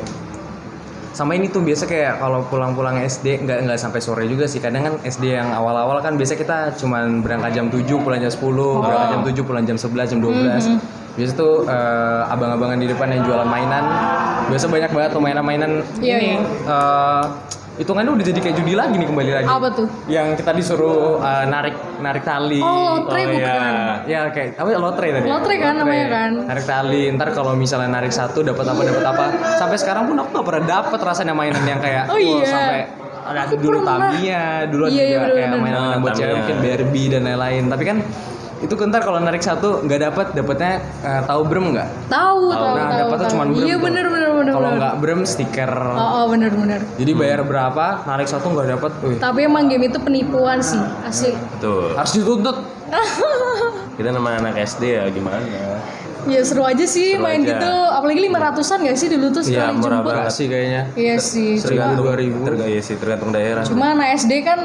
Sama 1.16 1.32
ini 1.32 1.48
tuh 1.48 1.64
biasa 1.64 1.88
kayak 1.88 2.20
kalau 2.20 2.44
pulang-pulang 2.44 3.00
SD 3.00 3.40
nggak 3.40 3.64
nggak 3.64 3.78
sampai 3.80 4.04
sore 4.04 4.28
juga 4.28 4.44
sih. 4.44 4.60
Kadang 4.60 4.84
kan 4.84 4.94
SD 5.00 5.32
yang 5.32 5.48
awal-awal 5.48 6.04
kan 6.04 6.20
biasa 6.20 6.36
kita 6.36 6.76
cuman 6.76 7.24
berangkat 7.24 7.56
jam 7.56 7.72
7 7.72 7.88
pulang 8.04 8.20
jam 8.20 8.28
10 8.28 8.36
berangkat 8.84 9.08
jam 9.08 9.22
7 9.24 9.48
pulang 9.48 9.64
jam 9.64 9.76
11 9.80 10.12
jam 10.12 10.20
12 10.20 11.05
biasa 11.16 11.32
tuh 11.34 11.64
eh, 11.64 12.22
abang-abangan 12.26 12.76
di 12.76 12.86
depan 12.86 13.08
yang 13.08 13.22
jualan 13.24 13.44
mainan 13.44 13.84
biasa 14.46 14.66
banyak 14.66 14.90
banget 14.90 15.10
tuh 15.10 15.20
mainan-mainan 15.20 15.72
Iya, 15.96 16.14
ini 16.14 16.28
iya. 16.30 16.40
eh, 16.66 17.24
hitungannya 17.76 18.08
udah 18.10 18.24
jadi 18.26 18.38
kayak 18.38 18.56
judi 18.56 18.72
lagi 18.72 18.94
nih 18.94 19.04
kembali 19.06 19.32
lagi 19.34 19.46
Apa 19.46 19.68
tuh? 19.70 19.88
yang 20.06 20.32
kita 20.32 20.52
disuruh 20.52 21.16
eh, 21.18 21.44
narik 21.46 21.72
narik 21.98 22.22
tali 22.22 22.60
Oh, 22.60 23.00
lotre 23.00 23.20
Oh, 23.22 23.28
bukan? 23.30 23.72
iya. 24.04 24.04
Ya 24.06 24.20
kayak 24.28 24.56
apa 24.56 24.68
lotre 24.76 25.06
tadi? 25.10 25.26
Lotre 25.26 25.54
kan 25.56 25.74
namanya 25.74 26.06
kan? 26.06 26.30
Narik 26.46 26.64
tali, 26.64 27.02
ntar 27.10 27.28
kalau 27.32 27.52
misalnya 27.54 27.90
narik 27.90 28.12
satu 28.12 28.40
dapat 28.40 28.64
apa 28.64 28.80
dapat 28.82 29.04
apa. 29.04 29.24
Sampai 29.56 29.76
sekarang 29.76 30.06
pun 30.06 30.16
aku 30.16 30.30
gak 30.32 30.46
pernah 30.46 30.64
dapet 30.70 31.00
rasanya 31.00 31.32
mainan 31.32 31.64
yang 31.64 31.76
kayak 31.78 32.04
Oh, 32.06 32.16
iya. 32.16 32.44
sampai 32.44 32.80
ada 33.26 33.40
Aku 33.44 33.58
dulu 33.58 33.82
pernah. 33.82 34.08
Tamiya, 34.08 34.44
dulu 34.66 34.84
Iya, 34.86 34.92
iya, 34.94 35.04
juga 35.10 35.26
kayak 35.26 35.48
bener-bener. 35.50 35.60
mainan 35.74 35.80
Oh, 35.90 36.00
buat 36.00 36.12
cewek 36.14 36.34
mungkin 36.38 36.56
Barbie 36.60 37.06
dan 37.10 37.22
lain-lain. 37.24 37.64
Tapi 37.66 37.84
kan 37.84 37.96
itu 38.66 38.74
ntar 38.84 39.00
kalau 39.00 39.18
narik 39.18 39.40
satu 39.40 39.80
nggak 39.80 40.00
dapat, 40.04 40.26
dapatnya 40.32 40.72
eh, 41.00 41.22
tahu 41.22 41.40
brem 41.42 41.70
nggak? 41.70 41.88
Tahu, 42.06 42.40
tahu, 42.48 42.66
Nah, 42.66 42.84
tahu. 42.84 42.98
dapatnya 43.00 43.26
cuma 43.30 43.44
brem. 43.46 43.56
Iya 43.60 43.72
tuh. 43.72 43.80
bener 43.80 44.06
bener 44.06 44.30
bener. 44.32 44.52
Kalau 44.52 44.70
nggak 44.74 44.94
brem 44.98 45.20
stiker. 45.22 45.72
Oh, 45.88 46.08
oh 46.12 46.24
bener 46.28 46.50
bener. 46.52 46.80
Jadi 46.96 47.12
bayar 47.12 47.40
berapa, 47.42 47.86
narik 48.04 48.26
satu 48.26 48.46
nggak 48.48 48.68
dapat, 48.74 48.90
Tapi 49.16 49.40
emang 49.42 49.66
game 49.66 49.86
itu 49.86 49.98
penipuan 49.98 50.58
sih, 50.60 50.82
asli. 51.00 51.30
betul 51.54 51.94
harus 51.94 52.12
dituntut. 52.12 52.56
kita 53.96 54.10
nama 54.10 54.36
anak 54.36 54.60
SD 54.60 54.82
ya 54.92 55.04
gimana 55.08 55.40
Ya 56.26 56.42
seru 56.42 56.62
aja 56.62 56.82
sih 56.82 57.14
Seru 57.14 57.22
main 57.22 57.38
aja. 57.40 57.54
gitu, 57.54 57.70
apalagi 57.88 58.20
lima 58.20 58.38
ratusan 58.40 58.82
gak 58.82 58.94
sih 58.94 59.06
dulu 59.06 59.30
tuh 59.30 59.42
Iya, 59.42 59.70
sekali 59.70 59.78
murah 59.78 59.94
jemput. 59.96 60.12
Nggak 60.12 60.32
sih 60.32 60.46
kayaknya. 60.46 60.82
Iya 60.92 61.16
sih, 61.16 61.50
tergantung 61.56 62.02
2000. 62.04 62.42
terga- 62.44 62.66
iya 62.66 62.80
sih 62.80 62.94
tergantung 62.94 63.30
daerah 63.30 63.62
cuma 63.62 63.86
anak 63.88 64.08
SD 64.16 64.32
kan 64.42 64.58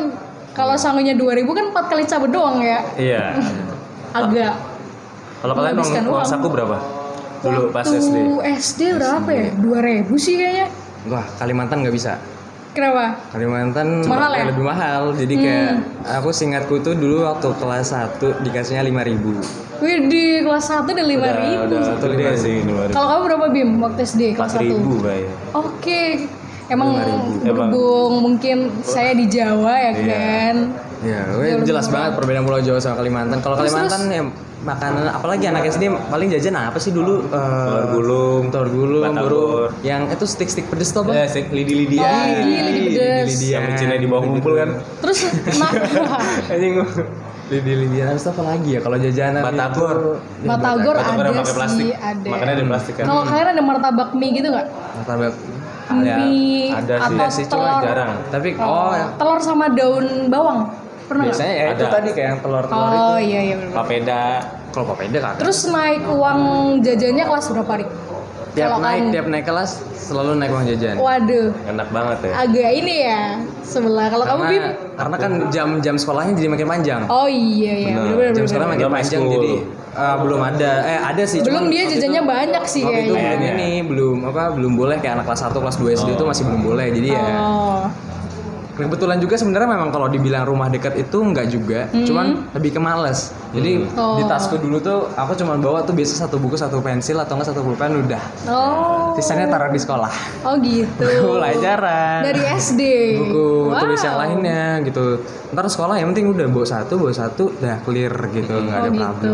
kalau 0.52 0.76
sangunya 0.76 1.14
2000 1.14 1.22
kan 1.48 1.66
empat 1.70 1.86
kali 1.88 2.04
cabut 2.04 2.28
doang 2.30 2.60
ya. 2.60 2.82
iya 2.98 3.24
Agak. 4.12 4.54
kalau 5.40 5.54
kalian 5.56 5.76
uang, 5.76 5.90
uang 5.90 6.08
uang. 6.12 6.26
saku 6.28 6.48
berapa 6.48 6.78
dulu 7.42 7.62
pas 7.74 7.86
SD 7.86 8.16
SD 8.62 8.82
berapa 8.94 9.30
ya? 9.30 9.48
2000 9.58 10.14
sih 10.16 10.36
kayaknya. 10.38 10.68
Wah, 11.10 11.26
Kalimantan 11.36 11.82
nggak 11.82 11.96
bisa. 11.96 12.14
Kenapa? 12.72 13.18
Kalimantan 13.34 14.06
Mahal 14.06 14.32
ya? 14.32 14.44
lebih 14.48 14.64
mahal. 14.64 15.02
Jadi 15.12 15.34
kayak 15.36 15.72
aku 16.06 16.30
singkatku 16.30 16.80
tuh 16.80 16.94
dulu 16.94 17.26
waktu 17.26 17.52
kelas 17.52 17.92
1 17.92 18.46
dikasihnya 18.46 18.86
5000 18.86 19.82
Wih 19.82 19.98
di 20.06 20.24
kelas 20.40 20.66
1 20.70 20.86
udah 20.86 21.04
5000 21.04 21.18
udah 21.18 21.32
udah 21.66 21.82
Satu 21.84 22.06
gede 22.06 22.22
lima 22.22 22.34
sih 22.38 22.54
ribu 22.62 22.72
Kalau 22.94 23.08
kamu 23.10 23.22
berapa 23.26 23.46
Bim 23.50 23.70
waktu 23.82 24.02
SD 24.06 24.22
kelas 24.38 24.54
empat 24.54 24.62
1? 24.62 24.70
ribu 24.70 24.94
kayaknya 25.02 25.34
Oke. 25.52 26.04
Emang 26.70 26.90
5.000. 26.96 27.44
berhubung 27.44 28.14
mungkin 28.24 28.58
saya 28.80 29.12
di 29.12 29.26
Jawa 29.28 29.74
ya 29.74 29.92
Iya. 29.92 30.06
kan. 30.08 30.56
Ya, 31.02 31.34
weh, 31.34 31.58
jelas 31.66 31.90
banget 31.90 32.14
perbedaan 32.14 32.46
Pulau 32.46 32.62
Jawa 32.62 32.78
sama 32.78 33.02
Kalimantan. 33.02 33.42
Kalau 33.42 33.58
Terus, 33.58 33.74
Kalimantan 33.74 34.02
ya 34.08 34.22
makanan 34.62 35.10
apalagi 35.10 35.50
anak 35.50 35.66
SD 35.66 35.90
paling 36.08 36.30
jajan 36.30 36.54
apa 36.54 36.78
sih 36.78 36.94
dulu? 36.94 37.26
Eh, 37.26 37.34
telur 37.34 37.86
gulung 37.90 38.44
telur 38.54 38.70
gulung, 38.70 39.10
baru 39.10 39.74
yang 39.82 40.06
itu 40.06 40.22
stick-stick 40.22 40.70
pedes 40.70 40.94
tuh 40.94 41.02
ya 41.10 41.26
apa? 41.26 41.34
sih 41.34 41.50
lidi 41.50 41.74
lidi 41.74 41.98
Oh, 41.98 42.06
lidi, 42.06 42.54
lidi 42.62 42.82
pedes. 42.94 43.42
yang 43.42 43.66
micinnya 43.66 43.98
di 43.98 44.06
bawah 44.06 44.22
kumpul 44.22 44.54
kan 44.54 44.78
Terus 45.02 45.20
nah 45.58 45.72
anjing 46.54 46.78
Lidi-lidian 47.50 48.14
terus 48.14 48.30
apa 48.30 48.44
lagi 48.46 48.70
ya 48.70 48.80
kalau 48.80 48.96
jajanan 48.96 49.42
Batagor. 49.42 49.98
itu? 49.98 50.12
Ya, 50.40 50.48
Batagor 50.48 50.96
Batagor 50.96 51.26
ada 51.26 51.32
pakai 51.34 51.56
plastik. 51.58 51.82
sih, 51.82 51.92
ada. 51.92 52.28
Makannya 52.30 52.54
dari 52.54 52.68
plastik 52.70 52.94
kan 52.96 53.06
Kalau 53.10 53.22
kalian 53.26 53.48
ada 53.50 53.62
martabak 53.66 54.10
mie 54.14 54.30
gitu 54.32 54.48
nggak? 54.48 54.68
Martabak. 54.70 55.34
Mie 55.92 56.70
ada 56.70 56.94
sih. 56.96 57.02
atau 57.02 57.18
Ada 57.18 57.26
sih, 57.28 57.46
telur? 57.50 57.66
cuma 57.66 57.84
jarang. 57.84 58.12
Tapi 58.30 58.50
oh, 58.56 58.92
ya. 58.94 59.06
Telur 59.18 59.40
sama 59.42 59.66
daun 59.68 60.06
bawang. 60.30 60.60
Pernah 61.12 61.26
biasanya 61.28 61.54
ya 61.54 61.64
itu 61.68 61.84
Ada. 61.84 61.92
tadi 61.92 62.10
kayak 62.10 62.28
yang 62.30 62.40
telur-telur 62.40 62.88
itu. 62.88 63.04
Oh 63.04 63.20
iya 63.22 63.40
iya 63.42 63.56
benar. 63.58 63.74
papeda 63.76 64.22
Kalau 64.72 64.86
papeda 64.88 65.18
kagak. 65.20 65.38
Terus 65.38 65.60
naik 65.68 66.04
uang 66.08 66.40
jajannya 66.80 67.24
kelas 67.26 67.46
berapa 67.50 67.74
nih? 67.76 67.90
tiap 68.52 68.68
kalau 68.68 68.84
naik 68.84 69.00
kamu- 69.02 69.12
tiap 69.12 69.26
naik 69.28 69.46
kelas 69.46 69.72
selalu 69.98 70.32
naik 70.36 70.52
uang 70.52 70.66
jajan. 70.66 70.96
Waduh, 70.98 71.48
enak 71.66 71.88
banget 71.90 72.18
ya 72.22 72.32
agak 72.38 72.72
ini 72.74 72.96
ya 73.02 73.22
sebelah. 73.62 74.08
Kalau 74.08 74.26
kamu 74.26 74.42
karena, 74.42 74.52
Bim? 74.52 74.64
karena 74.94 75.16
kan 75.18 75.32
jam-jam 75.50 75.96
sekolahnya 75.96 76.34
jadi 76.34 76.48
makin 76.50 76.68
panjang. 76.70 77.02
Oh 77.08 77.28
iya 77.28 77.74
iya. 77.78 77.88
Benar. 77.90 78.04
bener, 78.06 78.16
bener, 78.18 78.32
jam 78.34 78.44
sekolah 78.46 78.60
bener. 78.62 78.74
makin 78.74 78.84
Belum 78.86 78.98
panjang 78.98 79.22
school. 79.22 79.34
jadi 79.34 79.54
eh, 79.94 80.16
belum 80.18 80.42
ada 80.42 80.72
eh 80.86 81.00
ada 81.02 81.24
sih 81.26 81.40
Belum 81.40 81.48
cuman 81.48 81.64
dia 81.66 81.80
waktu 81.82 81.94
jajannya 81.94 82.22
itu- 82.22 82.28
banyak 82.30 82.64
sih 82.66 82.82
waktu 82.82 83.00
itu 83.02 83.14
kayaknya. 83.14 83.32
belum 83.32 83.56
ini 83.58 83.70
belum 83.86 84.18
apa 84.26 84.44
belum 84.52 84.74
boleh 84.74 84.96
kayak 84.98 85.14
anak 85.14 85.26
kelas 85.28 85.42
1 85.42 85.56
kelas 85.58 85.76
2 85.78 85.92
SD 85.94 86.10
itu 86.14 86.26
masih 86.26 86.44
belum 86.46 86.62
boleh 86.62 86.88
jadi 86.90 87.08
ya 87.10 87.24
Oh. 87.34 87.84
Kebetulan 88.84 89.18
juga 89.18 89.36
sebenarnya 89.36 89.70
memang 89.70 89.90
kalau 89.90 90.08
dibilang 90.08 90.44
rumah 90.44 90.68
dekat 90.68 90.98
itu 90.98 91.18
enggak 91.20 91.48
juga 91.48 91.86
cuman 91.92 92.26
lebih 92.52 92.72
ke 92.72 92.80
males 92.80 93.20
jadi 93.50 93.84
Oh. 93.92 94.16
di 94.16 94.24
tasku 94.24 94.56
dulu 94.56 94.78
tuh 94.78 95.12
aku 95.12 95.36
cuma 95.36 95.56
bawa 95.56 95.82
tuh 95.82 95.92
biasa 95.92 96.22
satu 96.22 96.36
buku 96.36 96.56
satu 96.56 96.80
pensil 96.80 97.18
atau 97.18 97.36
enggak 97.36 97.50
satu 97.50 97.62
pulpen 97.62 98.00
udah 98.00 98.24
Oh. 98.46 99.12
sisanya 99.14 99.46
taruh 99.48 99.68
di 99.68 99.78
sekolah 99.78 100.12
Oh 100.42 100.56
gitu. 100.58 101.06
pelajaran 101.36 102.24
Dari 102.24 102.42
SD. 102.54 102.82
buku 103.20 103.48
Wow. 103.68 103.80
tulis 103.80 104.00
yang 104.00 104.18
lainnya 104.18 104.64
gitu 104.82 105.20
ntar 105.50 105.66
sekolah 105.66 105.96
yang 105.96 106.10
penting 106.10 106.32
udah 106.32 106.48
bawa 106.48 106.64
satu 106.66 106.96
bawa 106.98 107.12
satu 107.12 107.52
udah 107.54 107.76
clear 107.82 108.12
gitu 108.32 108.54
nggak 108.54 108.72
Oh 108.72 108.82
ada 108.82 108.90
gitu. 108.90 109.00
problem 109.00 109.34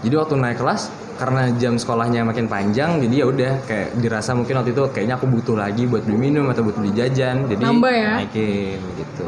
jadi 0.00 0.14
waktu 0.16 0.34
naik 0.36 0.56
kelas 0.56 0.82
karena 1.22 1.54
jam 1.54 1.78
sekolahnya 1.78 2.26
makin 2.26 2.50
panjang 2.50 2.98
jadi 2.98 3.14
ya 3.22 3.26
udah 3.30 3.52
kayak 3.62 3.94
dirasa 4.02 4.34
mungkin 4.34 4.58
waktu 4.58 4.74
itu 4.74 4.82
kayaknya 4.90 5.14
aku 5.22 5.30
butuh 5.30 5.54
lagi 5.54 5.86
buat 5.86 6.02
beli 6.02 6.18
minum 6.18 6.50
atau 6.50 6.66
buat 6.66 6.74
beli 6.74 6.90
jajan 6.98 7.46
jadi 7.46 7.62
Nambah 7.62 7.94
ya? 7.94 8.12
naikin 8.26 8.82
gitu. 8.98 9.26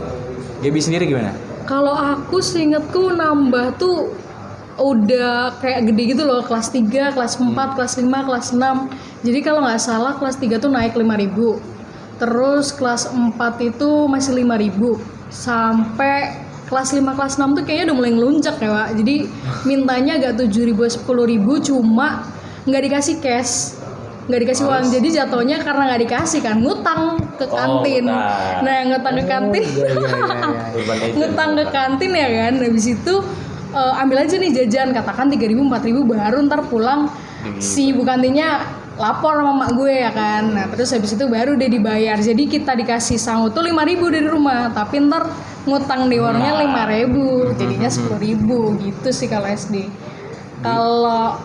Gaby 0.59 0.81
sendiri 0.83 1.07
gimana? 1.07 1.31
Kalau 1.71 1.95
aku 1.95 2.43
seingetku 2.43 3.15
nambah 3.15 3.79
tuh 3.79 4.11
udah 4.75 5.55
kayak 5.63 5.87
gede 5.87 6.19
gitu 6.19 6.27
loh 6.27 6.43
kelas 6.43 6.75
3, 6.75 7.15
kelas 7.15 7.39
4, 7.39 7.55
kelas 7.79 7.95
5, 8.03 8.11
kelas 8.11 8.47
6 8.59 9.23
jadi 9.23 9.39
kalau 9.47 9.63
nggak 9.63 9.79
salah 9.79 10.19
kelas 10.19 10.35
3 10.43 10.59
tuh 10.59 10.75
naik 10.75 10.99
5000 10.99 12.19
terus 12.19 12.75
kelas 12.75 13.07
4 13.07 13.71
itu 13.71 13.91
masih 14.11 14.43
5000 14.43 14.99
sampai 15.31 16.44
kelas 16.75 16.90
5, 16.90 17.07
kelas 17.14 17.35
6 17.38 17.54
tuh 17.54 17.62
kayaknya 17.62 17.95
udah 17.95 17.97
mulai 18.02 18.12
ngelunjak 18.19 18.59
ya 18.59 18.71
Wak. 18.75 18.88
Jadi 18.99 19.14
mintanya 19.62 20.19
agak 20.19 20.43
7000 20.43 21.07
10000 21.07 21.71
cuma 21.71 22.26
nggak 22.66 22.83
dikasih 22.90 23.16
cash 23.23 23.78
nggak 24.26 24.40
dikasih 24.43 24.64
uang. 24.66 24.85
Jadi 24.90 25.09
jatuhnya 25.14 25.62
karena 25.62 25.95
nggak 25.95 26.02
dikasih 26.02 26.40
kan 26.43 26.59
ngutang 26.59 27.23
ke 27.38 27.47
kantin. 27.47 28.11
ngutang. 28.11 28.64
nah 28.66 28.76
ngutang 28.90 29.14
ke 29.14 29.25
kantin 29.31 29.64
urban 30.76 30.99
agent 30.99 31.14
ngutang 31.14 31.50
ke 31.54 31.64
kantin 31.71 32.11
ya 32.11 32.28
kan. 32.43 32.54
Habis 32.59 32.87
itu 32.90 33.14
eh, 33.71 34.02
ambil 34.02 34.16
aja 34.26 34.35
nih 34.35 34.50
jajan 34.50 34.90
katakan 34.90 35.31
3000 35.31 35.54
4000 35.54 36.11
baru 36.11 36.38
ntar 36.50 36.66
pulang 36.66 37.07
si 37.62 37.93
ibu 37.95 38.02
kantinnya 38.02 38.83
lapor 38.95 39.43
sama 39.43 39.53
mak 39.67 39.71
gue 39.75 39.93
ya 39.93 40.11
kan? 40.15 40.43
Nah 40.55 40.65
terus 40.71 40.95
habis 40.95 41.15
itu 41.15 41.27
baru 41.27 41.59
dia 41.59 41.67
dibayar. 41.67 42.17
Jadi 42.19 42.47
kita 42.47 42.79
dikasih 42.79 43.19
sangu 43.19 43.51
tuh 43.51 43.67
5000 43.67 44.15
dari 44.15 44.29
rumah. 44.31 44.71
Tapi 44.71 45.03
ntar 45.07 45.27
ngutang 45.65 46.07
di 46.07 46.21
warungnya 46.21 46.61
5000 46.61 47.59
jadinya 47.59 47.89
10000 47.89 48.85
gitu 48.85 49.09
sih 49.11 49.33
kalau 49.33 49.49
SD 49.49 49.89
kalau 50.61 51.41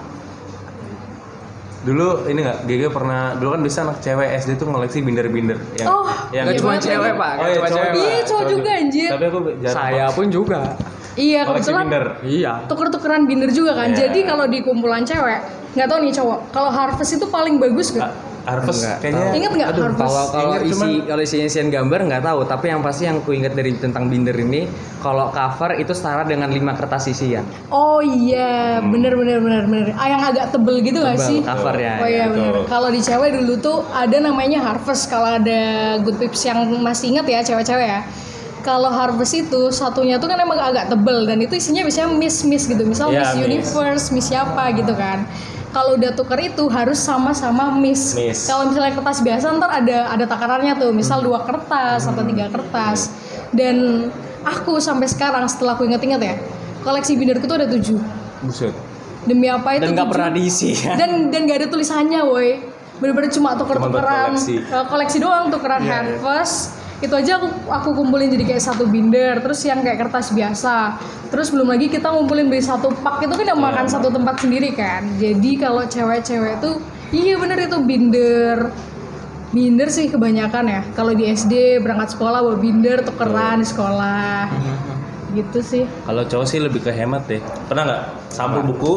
dulu 1.79 2.27
ini 2.27 2.43
nggak 2.43 2.67
GG 2.67 2.83
pernah 2.91 3.39
dulu 3.39 3.55
kan 3.55 3.61
bisa 3.63 3.87
anak 3.87 4.03
cewek 4.03 4.27
SD 4.35 4.59
tuh 4.59 4.67
ngoleksi 4.67 4.99
binder-binder. 4.99 5.55
Yang 5.79 5.87
Oh, 5.87 6.11
yang 6.35 6.43
Nggak 6.43 6.55
iya 6.55 6.59
cuma 6.59 6.71
banget 6.75 6.83
cewek 6.83 7.13
pak. 7.15 7.33
Oh, 7.39 7.47
iya, 7.47 7.55
cuma 7.55 7.67
cowok 7.67 7.79
cewek 7.79 7.95
Iya, 7.95 8.19
cowok 8.27 8.43
juga, 8.51 8.71
anjir. 8.75 9.09
tapi 9.15 9.25
aku 9.25 9.39
jarang 9.63 9.75
saya 9.79 10.05
pun 10.11 10.25
juga. 10.27 10.59
Iya 11.19 11.39
koleksi 11.43 11.67
kebetulan 11.67 11.85
binder. 11.87 12.05
Iya. 12.23 12.53
tuker-tukeran 12.67 13.21
binder 13.27 13.49
juga 13.51 13.71
kan. 13.75 13.89
Iya. 13.91 13.97
Jadi 14.07 14.19
kalau 14.23 14.45
di 14.47 14.59
kumpulan 14.63 15.03
cewek, 15.03 15.39
nggak 15.71 15.87
tahu 15.87 15.99
nih 15.99 16.13
cowok, 16.13 16.39
kalau 16.49 16.69
harvest 16.69 17.11
itu 17.13 17.25
paling 17.25 17.57
bagus 17.57 17.89
gak? 17.91 18.09
Harvest 18.39 18.81
Enggak. 18.81 18.97
kayaknya 18.99 19.25
Ingat 19.35 19.51
nggak 19.53 19.69
Harvest? 19.69 19.99
kalau 19.99 20.23
kalau 20.27 20.47
Ingat, 20.49 20.61
isi 20.63 20.73
cuman- 20.73 21.03
kalau 21.05 21.21
isi 21.21 21.37
isian 21.39 21.67
gambar 21.69 21.99
nggak 22.03 22.23
tahu, 22.23 22.39
tapi 22.43 22.65
yang 22.67 22.81
pasti 22.81 23.03
yang 23.03 23.17
ku 23.19 23.29
ingat 23.29 23.53
dari 23.53 23.71
tentang 23.75 24.09
binder 24.09 24.33
ini, 24.33 24.65
kalau 24.97 25.29
cover 25.29 25.75
itu 25.75 25.91
setara 25.91 26.23
dengan 26.23 26.49
lima 26.49 26.73
kertas 26.73 27.05
isian. 27.07 27.45
Oh 27.69 27.99
iya, 27.99 28.81
bener 28.81 29.13
bener 29.13 29.37
bener 29.37 29.63
bener. 29.63 29.87
Ah, 29.93 30.07
yang 30.07 30.23
agak 30.23 30.49
tebel 30.49 30.81
gitu 30.81 30.97
gak 30.97 31.15
Tebal 31.15 31.29
sih? 31.29 31.39
cover 31.43 31.75
ya. 31.77 31.93
Oh 31.95 32.07
iya 32.07 32.25
betul. 32.25 32.41
bener. 32.41 32.53
Kalau 32.65 32.89
di 32.89 32.99
cewek 32.99 33.29
dulu 33.35 33.53
tuh 33.59 33.77
ada 33.87 34.17
namanya 34.17 34.59
Harvest. 34.63 35.03
Kalau 35.05 35.29
ada 35.29 35.61
good 35.99 36.17
pips 36.17 36.41
yang 36.41 36.57
masih 36.79 37.13
ingat 37.13 37.25
ya 37.27 37.39
cewek-cewek 37.43 37.85
ya. 37.87 38.01
Kalau 38.59 38.89
Harvest 38.89 39.35
itu 39.37 39.69
satunya 39.69 40.17
tuh 40.17 40.25
kan 40.25 40.35
emang 40.35 40.57
agak 40.57 40.89
tebel 40.89 41.23
dan 41.23 41.37
itu 41.37 41.53
isinya 41.53 41.79
biasanya 41.79 42.09
miss 42.09 42.41
miss 42.43 42.65
gitu. 42.65 42.81
Misal 42.81 43.07
Iya, 43.09 43.19
Miss 43.21 43.31
miss. 43.31 43.45
Universe, 43.45 44.05
Miss 44.09 44.25
siapa 44.27 44.73
gitu 44.73 44.91
kan. 44.91 45.23
Kalau 45.69 46.01
udah 46.01 46.11
tuker 46.17 46.39
itu 46.41 46.65
harus 46.65 46.97
sama-sama 46.97 47.69
miss. 47.77 48.17
Miss. 48.17 48.49
Kalau 48.49 48.73
misalnya 48.73 48.97
kertas 48.97 49.21
biasa 49.21 49.53
ntar 49.61 49.69
ada 49.69 50.09
ada 50.09 50.25
takarannya 50.25 50.73
tuh, 50.81 50.89
misal 50.89 51.21
dua 51.21 51.45
kertas 51.45 52.09
atau 52.09 52.25
tiga 52.25 52.49
kertas. 52.49 53.13
Dan 53.53 54.09
aku 54.41 54.81
sampai 54.81 55.05
sekarang 55.05 55.45
setelah 55.45 55.77
aku 55.77 55.85
inget-inget 55.85 56.21
ya, 56.21 56.35
koleksi 56.81 57.13
binderku 57.17 57.45
tuh 57.45 57.61
ada 57.61 57.69
tujuh. 57.69 58.01
buset 58.41 58.73
Demi 59.27 59.51
apa 59.51 59.77
itu? 59.77 59.83
Dan 59.83 59.93
nggak 59.93 60.09
pernah 60.09 60.29
diisi. 60.31 60.71
dan 60.99 61.29
dan 61.29 61.43
gak 61.43 61.57
ada 61.61 61.67
tulisannya 61.69 62.21
woi 62.23 62.49
bener-bener 62.99 63.31
cuma 63.31 63.55
tuker-tukeran 63.55 64.35
koleksi. 64.35 64.59
eh, 64.59 64.85
koleksi 64.91 65.17
doang 65.23 65.47
tukeran 65.47 65.83
Harvest 65.87 66.75
itu 66.99 67.13
aja 67.15 67.39
aku 67.39 67.47
aku 67.71 67.89
kumpulin 67.95 68.27
jadi 68.27 68.55
kayak 68.55 68.63
satu 68.63 68.83
binder 68.83 69.39
terus 69.39 69.63
yang 69.63 69.79
kayak 69.79 70.03
kertas 70.07 70.35
biasa. 70.35 70.99
Terus 71.31 71.47
belum 71.47 71.71
lagi 71.71 71.87
kita 71.87 72.11
ngumpulin 72.11 72.51
beli 72.51 72.59
satu 72.59 72.91
pak 72.91 73.23
itu 73.23 73.33
kan 73.39 73.47
yang 73.47 73.61
makan 73.61 73.87
satu 73.87 74.11
tempat 74.11 74.43
sendiri 74.43 74.75
kan. 74.75 75.07
Jadi 75.15 75.55
kalau 75.55 75.87
cewek-cewek 75.87 76.59
tuh 76.59 76.83
iya 77.15 77.39
bener 77.39 77.63
itu 77.63 77.79
binder. 77.79 78.75
Binder 79.49 79.87
sih 79.87 80.11
kebanyakan 80.11 80.65
ya. 80.67 80.81
Kalau 80.93 81.15
di 81.15 81.25
SD 81.31 81.79
berangkat 81.79 82.13
sekolah 82.19 82.43
bawa 82.43 82.59
binder 82.59 82.99
tukeran 83.01 83.63
di 83.63 83.67
sekolah. 83.67 84.51
Gitu 85.39 85.59
sih. 85.61 85.83
Kalau 86.03 86.25
cowok 86.25 86.45
sih 86.49 86.59
lebih 86.59 86.83
ke 86.83 86.91
hemat 86.91 87.23
deh. 87.31 87.39
Pernah 87.71 87.83
nggak? 87.85 88.03
Sampul 88.33 88.61
buku. 88.65 88.93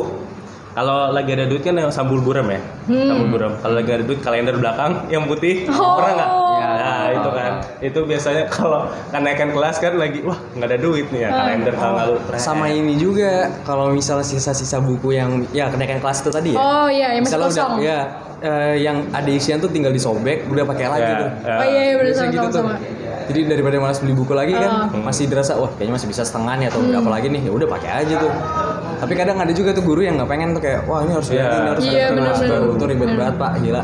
Kalau 0.73 1.13
lagi 1.13 1.37
ada 1.37 1.45
duit 1.45 1.61
kan 1.61 1.77
yang 1.77 1.93
sambul 1.93 2.25
buram 2.25 2.49
ya? 2.49 2.61
Sambul 2.89 3.29
buram. 3.29 3.53
Kalau 3.61 3.75
lagi 3.77 3.91
ada 3.93 4.05
duit 4.09 4.25
kalender 4.25 4.57
belakang 4.57 5.05
yang 5.13 5.29
putih. 5.29 5.69
Hmm. 5.69 5.77
Oh. 5.77 6.01
pernah 6.01 6.13
nggak? 6.17 6.31
Nah 6.63 6.92
itu 7.15 7.31
kan 7.31 7.53
itu 7.81 8.01
biasanya 8.03 8.45
kalau 8.55 8.81
kenaikan 9.09 9.49
kelas 9.51 9.77
kan 9.77 9.93
lagi 9.95 10.19
wah 10.21 10.39
nggak 10.53 10.69
ada 10.69 10.79
duit 10.79 11.07
nih 11.09 11.21
ya 11.21 11.29
Ah. 11.29 11.37
kalender 11.43 11.75
tahun 11.75 11.95
lalu 11.97 12.15
Sama 12.37 12.67
ini 12.69 12.95
juga 12.97 13.31
kalau 13.63 13.91
misalnya 13.91 14.25
sisa-sisa 14.25 14.79
buku 14.79 15.13
yang 15.13 15.45
ya 15.51 15.67
kenaikan 15.67 15.99
kelas 15.99 16.21
itu 16.21 16.31
tadi 16.31 16.51
ya. 16.53 16.59
oh 16.59 16.87
iya 16.87 17.09
yang 17.13 17.23
masih 17.23 17.31
Misalnya 17.31 17.47
udah 17.47 17.57
kosong 17.63 17.73
ya 17.81 17.99
eh, 18.41 18.75
yang 18.79 18.97
ada 19.11 19.31
isian 19.31 19.57
tuh 19.57 19.69
tinggal 19.69 19.91
disobek, 19.91 20.43
udah 20.45 20.65
pakai 20.65 20.87
lagi 20.89 21.07
Ya, 21.07 21.17
tuh. 21.17 21.29
ya. 21.41 21.55
oh 21.55 21.67
iya 21.69 21.83
iya 21.85 21.95
Biasanya 21.97 22.13
sama 22.13 22.33
gitu 22.35 22.49
tuh. 22.49 22.63
sama 22.65 22.75
Jadi 23.23 23.41
daripada 23.47 23.77
malas 23.79 23.99
beli 23.99 24.13
buku 24.13 24.33
lagi 24.33 24.51
kan 24.53 24.71
Ah. 24.85 24.99
masih 25.01 25.25
dirasa 25.27 25.55
wah 25.55 25.71
kayaknya 25.71 25.95
masih 25.95 26.09
bisa 26.09 26.23
setengah 26.23 26.55
nih 26.57 26.67
atau 26.69 26.81
berapa 26.81 27.01
Hmm. 27.03 27.15
lagi 27.15 27.27
nih 27.29 27.43
ya 27.43 27.53
udah 27.53 27.69
pakai 27.71 27.91
aja 27.99 28.15
tuh. 28.19 28.33
Tapi 28.99 29.15
kadang 29.15 29.35
ada 29.37 29.51
juga 29.51 29.71
tuh 29.71 29.83
guru 29.83 29.99
yang 30.01 30.15
nggak 30.15 30.27
pengen 30.29 30.49
tuh 30.53 30.61
kayak 30.61 30.81
wah 30.85 31.01
ini 31.01 31.11
harus 31.13 31.27
ganti, 31.27 31.43
ini 31.53 31.69
harus 31.69 31.85
ganti, 31.85 32.03
bener, 32.09 32.23
harus 32.25 32.39
bener. 32.41 32.55
baru 32.57 32.71
tuh 32.73 32.87
ribet 32.89 33.11
banget 33.13 33.35
pak 33.37 33.51
gila. 33.59 33.83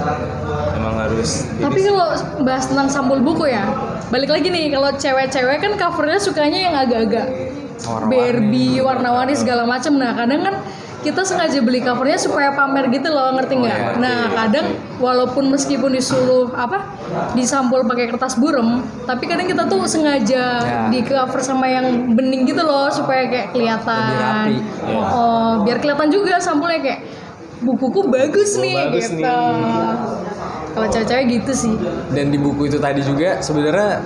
Harus 0.98 1.46
Tapi 1.62 1.80
kalau 1.86 2.06
bahas 2.42 2.66
tentang 2.66 2.88
sampul 2.90 3.22
buku 3.22 3.46
ya, 3.46 3.64
balik 4.10 4.28
lagi 4.28 4.50
nih 4.50 4.74
kalau 4.74 4.90
cewek-cewek 4.92 5.58
kan 5.62 5.72
covernya 5.78 6.18
sukanya 6.18 6.58
yang 6.58 6.74
agak-agak. 6.74 7.26
Barbie, 8.10 8.82
warna-warni 8.82 9.38
segala 9.38 9.62
macam. 9.62 9.94
Nah 9.96 10.10
kadang 10.18 10.42
kan 10.42 10.54
kita 10.98 11.22
sengaja 11.22 11.62
beli 11.62 11.78
covernya 11.78 12.18
supaya 12.18 12.50
pamer 12.50 12.90
gitu 12.90 13.06
loh, 13.06 13.30
ngerti 13.38 13.54
nggak? 13.62 13.78
iya. 13.78 13.94
Nah 14.02 14.18
kadang 14.34 14.66
walaupun 14.98 15.46
meskipun 15.46 15.94
disuruh 15.94 16.50
apa 16.58 16.90
disampul 17.38 17.86
pakai 17.86 18.10
kertas 18.10 18.34
burem, 18.34 18.82
tapi 19.06 19.30
kadang 19.30 19.46
kita 19.46 19.70
tuh 19.70 19.86
sengaja 19.86 20.44
Ya. 20.58 20.90
di 20.90 20.98
cover 21.06 21.38
sama 21.38 21.70
yang 21.70 22.18
bening 22.18 22.50
gitu 22.50 22.66
loh 22.66 22.90
supaya 22.90 23.30
kayak 23.30 23.54
kelihatan. 23.54 24.58
Oh, 24.90 24.98
oh, 24.98 25.50
biar 25.62 25.78
kelihatan 25.78 26.10
juga 26.10 26.42
sampulnya 26.42 26.82
kayak 26.82 27.00
bukuku 27.62 28.10
bagus 28.10 28.58
nih 28.58 28.74
bagus 28.90 29.06
gitu. 29.10 29.22
nih. 29.22 29.26
Kalau 30.70 30.86
cewek-cewek 30.86 31.24
gitu 31.32 31.52
sih. 31.52 31.74
Dan 32.10 32.28
di 32.28 32.38
buku 32.38 32.66
itu 32.66 32.78
tadi 32.78 33.00
juga 33.00 33.38
sebenarnya 33.38 34.00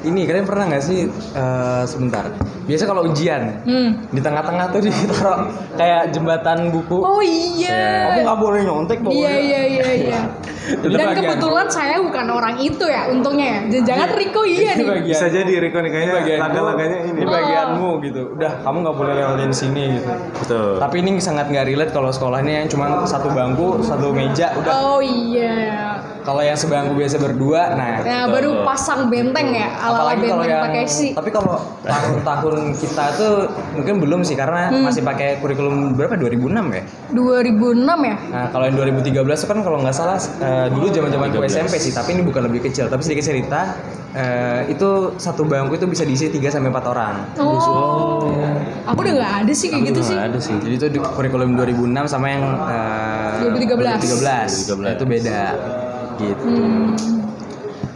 ini 0.00 0.24
kalian 0.24 0.46
pernah 0.46 0.64
nggak 0.68 0.84
sih 0.84 1.06
eh, 1.10 1.82
sebentar? 1.84 2.30
Biasa 2.68 2.84
kalau 2.84 3.02
ujian 3.02 3.64
Hmm. 3.64 3.96
di 4.12 4.20
tengah-tengah 4.20 4.68
tuh 4.70 4.80
ditaruh 4.84 5.48
kayak 5.74 6.12
jembatan 6.12 6.68
buku. 6.68 7.00
Oh 7.00 7.18
iya. 7.18 8.12
Kamu 8.12 8.20
nggak 8.22 8.38
boleh 8.38 8.60
nyontek 8.62 8.98
pokoknya. 9.00 9.18
Iya 9.18 9.32
iya 9.34 9.62
iya 9.66 9.88
iya. 10.04 10.20
Dan 10.84 11.00
bagian. 11.00 11.16
kebetulan 11.16 11.64
saya 11.66 11.96
bukan 11.96 12.28
orang 12.28 12.60
itu 12.60 12.84
ya, 12.84 13.08
untungnya 13.08 13.64
ya. 13.72 13.80
Jangan 13.80 14.08
Riko 14.12 14.44
iya 14.44 14.76
nih. 14.76 14.84
bagian. 14.84 15.08
Bisa 15.08 15.26
jadi 15.32 15.48
Riko 15.58 15.80
nih 15.80 15.90
kayaknya 15.90 16.12
bagian 16.14 16.38
laga-laganya 16.44 16.98
ini. 17.00 17.18
Ini 17.18 17.24
bagianmu 17.26 17.90
gitu. 18.04 18.22
Udah, 18.36 18.52
kamu 18.60 18.76
nggak 18.84 18.96
boleh 19.00 19.12
lewatin 19.16 19.50
sini 19.50 19.84
gitu. 19.96 20.10
betul 20.36 20.70
Tapi 20.76 20.96
ini 21.00 21.10
sangat 21.18 21.48
nggak 21.48 21.64
relate 21.66 21.90
kalau 21.90 22.12
sekolahnya 22.12 22.52
yang 22.62 22.68
cuma 22.68 23.00
satu 23.02 23.32
bangku, 23.32 23.80
satu 23.80 24.12
meja, 24.12 24.52
udah. 24.54 24.72
Oh 24.76 25.00
iya. 25.00 25.87
Kalau 26.28 26.44
yang 26.44 26.54
sebangku 26.54 26.92
biasa 26.92 27.16
berdua, 27.16 27.72
nah. 27.72 28.04
Nah 28.04 28.28
baru 28.28 28.60
pasang 28.60 29.08
benteng 29.08 29.48
ya, 29.48 29.72
ala-ala 29.74 30.12
Apalagi 30.12 30.20
benteng 30.20 30.44
yang 30.44 30.60
pakai 30.62 30.84
si. 30.84 31.16
tapi 31.16 31.32
kalau 31.32 31.56
tahun-tahun 31.80 32.56
kita 32.76 33.04
tuh 33.16 33.32
mungkin 33.72 33.94
belum 33.96 34.20
sih 34.20 34.36
karena 34.36 34.68
Hmm. 34.68 34.84
masih 34.84 35.00
pakai 35.00 35.40
kurikulum 35.40 35.96
berapa 35.96 36.12
2006 36.14 36.68
ya. 36.68 36.84
2006 37.08 37.72
ya. 38.04 38.16
Nah 38.28 38.44
kalau 38.48 38.64
yang 38.64 38.76
2013 38.76 39.08
itu 39.38 39.48
kan 39.48 39.58
kalau 39.62 39.80
nggak 39.80 39.96
salah 39.96 40.20
eh, 40.20 40.68
dulu 40.68 40.92
zaman-zaman 40.92 41.26
gue 41.30 41.48
SMP 41.48 41.80
sih, 41.80 41.96
tapi 41.96 42.12
ini 42.12 42.20
bukan 42.20 42.44
lebih 42.44 42.60
kecil. 42.62 42.86
Tapi 42.86 43.00
sedikit 43.00 43.24
cerita, 43.24 43.60
eh, 44.12 44.68
itu 44.68 44.88
satu 45.16 45.42
bangku 45.42 45.74
itu 45.74 45.86
bisa 45.86 46.04
diisi 46.04 46.28
3 46.28 46.52
sampai 46.52 46.68
4 46.68 46.84
orang. 46.86 47.14
Oh. 47.38 48.28
Aku 48.84 49.00
udah 49.00 49.14
nggak 49.16 49.34
ada 49.42 49.52
sih 49.54 49.68
kayak 49.68 49.84
gitu 49.86 50.00
sih. 50.02 50.16
ada 50.16 50.36
sih 50.36 50.52
Jadi 50.54 50.74
itu 50.74 50.86
di 50.90 50.98
kurikulum 50.98 51.56
2006 51.56 52.04
sama 52.04 52.26
yang 52.28 52.44
eh, 52.44 53.48
2013. 53.48 53.96
2013. 54.04 54.76
Nah, 54.78 54.92
itu 54.92 55.04
beda. 55.06 55.40
Gitu. 56.18 56.42
Hmm. 56.42 56.92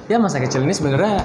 Ya 0.07 0.17
masa 0.17 0.39
kecil 0.39 0.63
ini 0.63 0.73
sebenarnya 0.73 1.23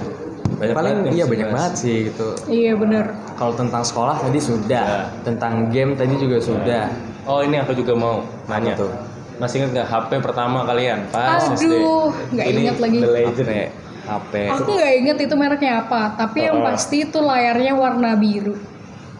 Banyak 0.57 0.73
paling 0.73 0.89
banget 0.89 1.05
yang 1.05 1.13
iya 1.13 1.25
banyak 1.27 1.49
banget 1.53 1.73
sih 1.77 1.97
gitu. 2.09 2.27
Iya 2.47 2.73
bener. 2.73 3.13
Kalau 3.35 3.53
tentang 3.53 3.83
sekolah 3.83 4.17
tadi 4.17 4.39
sudah, 4.39 4.85
Ya. 5.05 5.05
tentang 5.21 5.69
game 5.69 5.93
tadi 5.93 6.17
juga 6.17 6.41
sudah. 6.41 6.89
oh 7.27 7.43
ini 7.43 7.59
aku 7.59 7.75
juga 7.75 7.93
mau 7.93 8.23
nanya 8.47 8.73
tuh? 8.73 8.89
masih 9.37 9.61
ingat 9.61 9.69
nggak 9.69 9.87
HP 9.87 10.09
pertama 10.17 10.65
kalian 10.65 11.05
pas 11.13 11.45
SD 11.53 11.69
Aduh, 11.77 12.09
nggak 12.33 12.45
Ini 12.47 12.57
ingat 12.65 12.77
lagi. 12.81 12.97
The 12.97 13.11
Legend 13.11 13.37
HP, 13.37 13.53
ya 13.53 13.67
HP. 14.07 14.33
Aku 14.49 14.69
nggak 14.73 14.93
inget 14.97 15.17
itu 15.21 15.35
mereknya 15.37 15.73
apa, 15.85 16.01
tapi 16.17 16.39
yang 16.41 16.57
Oh. 16.57 16.65
pasti 16.65 17.05
itu 17.05 17.19
layarnya 17.21 17.73
warna 17.77 18.17
biru. 18.17 18.57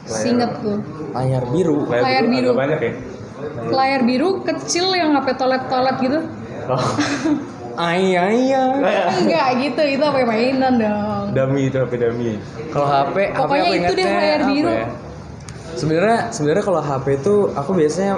Singetku. 0.07 0.73
layar 1.13 1.43
biru. 1.51 1.85
Layar 1.85 2.23
dulu 2.23 2.33
biru. 2.33 2.49
agak 2.49 2.57
banyak 2.57 2.79
ya 2.81 2.91
Layar 3.69 4.01
biru 4.07 4.29
kecil 4.41 4.85
yang 4.95 5.13
HP 5.13 5.27
toilet-toilet 5.37 5.95
gitu. 6.01 6.19
oh, 6.65 6.81
Ay 7.77 8.11
ay 8.11 8.49
ay. 8.49 8.73
Enggak 9.21 9.47
gitu, 9.61 9.81
itu 9.87 10.01
apa 10.01 10.19
mainan 10.23 10.73
dong. 10.75 11.25
dummy 11.29 11.69
itu 11.69 11.77
HP 11.77 11.93
dummy 11.95 12.33
Kalau 12.67 12.87
HP, 12.87 13.15
HP 13.29 13.37
Pokoknya 13.37 13.63
aku 13.63 13.77
itu 13.77 13.93
deh, 13.93 14.05
layar 14.07 14.41
biru. 14.43 14.71
ya? 14.73 14.87
Sebenarnya 15.71 16.17
sebenarnya 16.29 16.63
kalau 16.63 16.81
HP 16.81 17.05
itu 17.15 17.35
aku 17.53 17.71
biasanya 17.71 18.13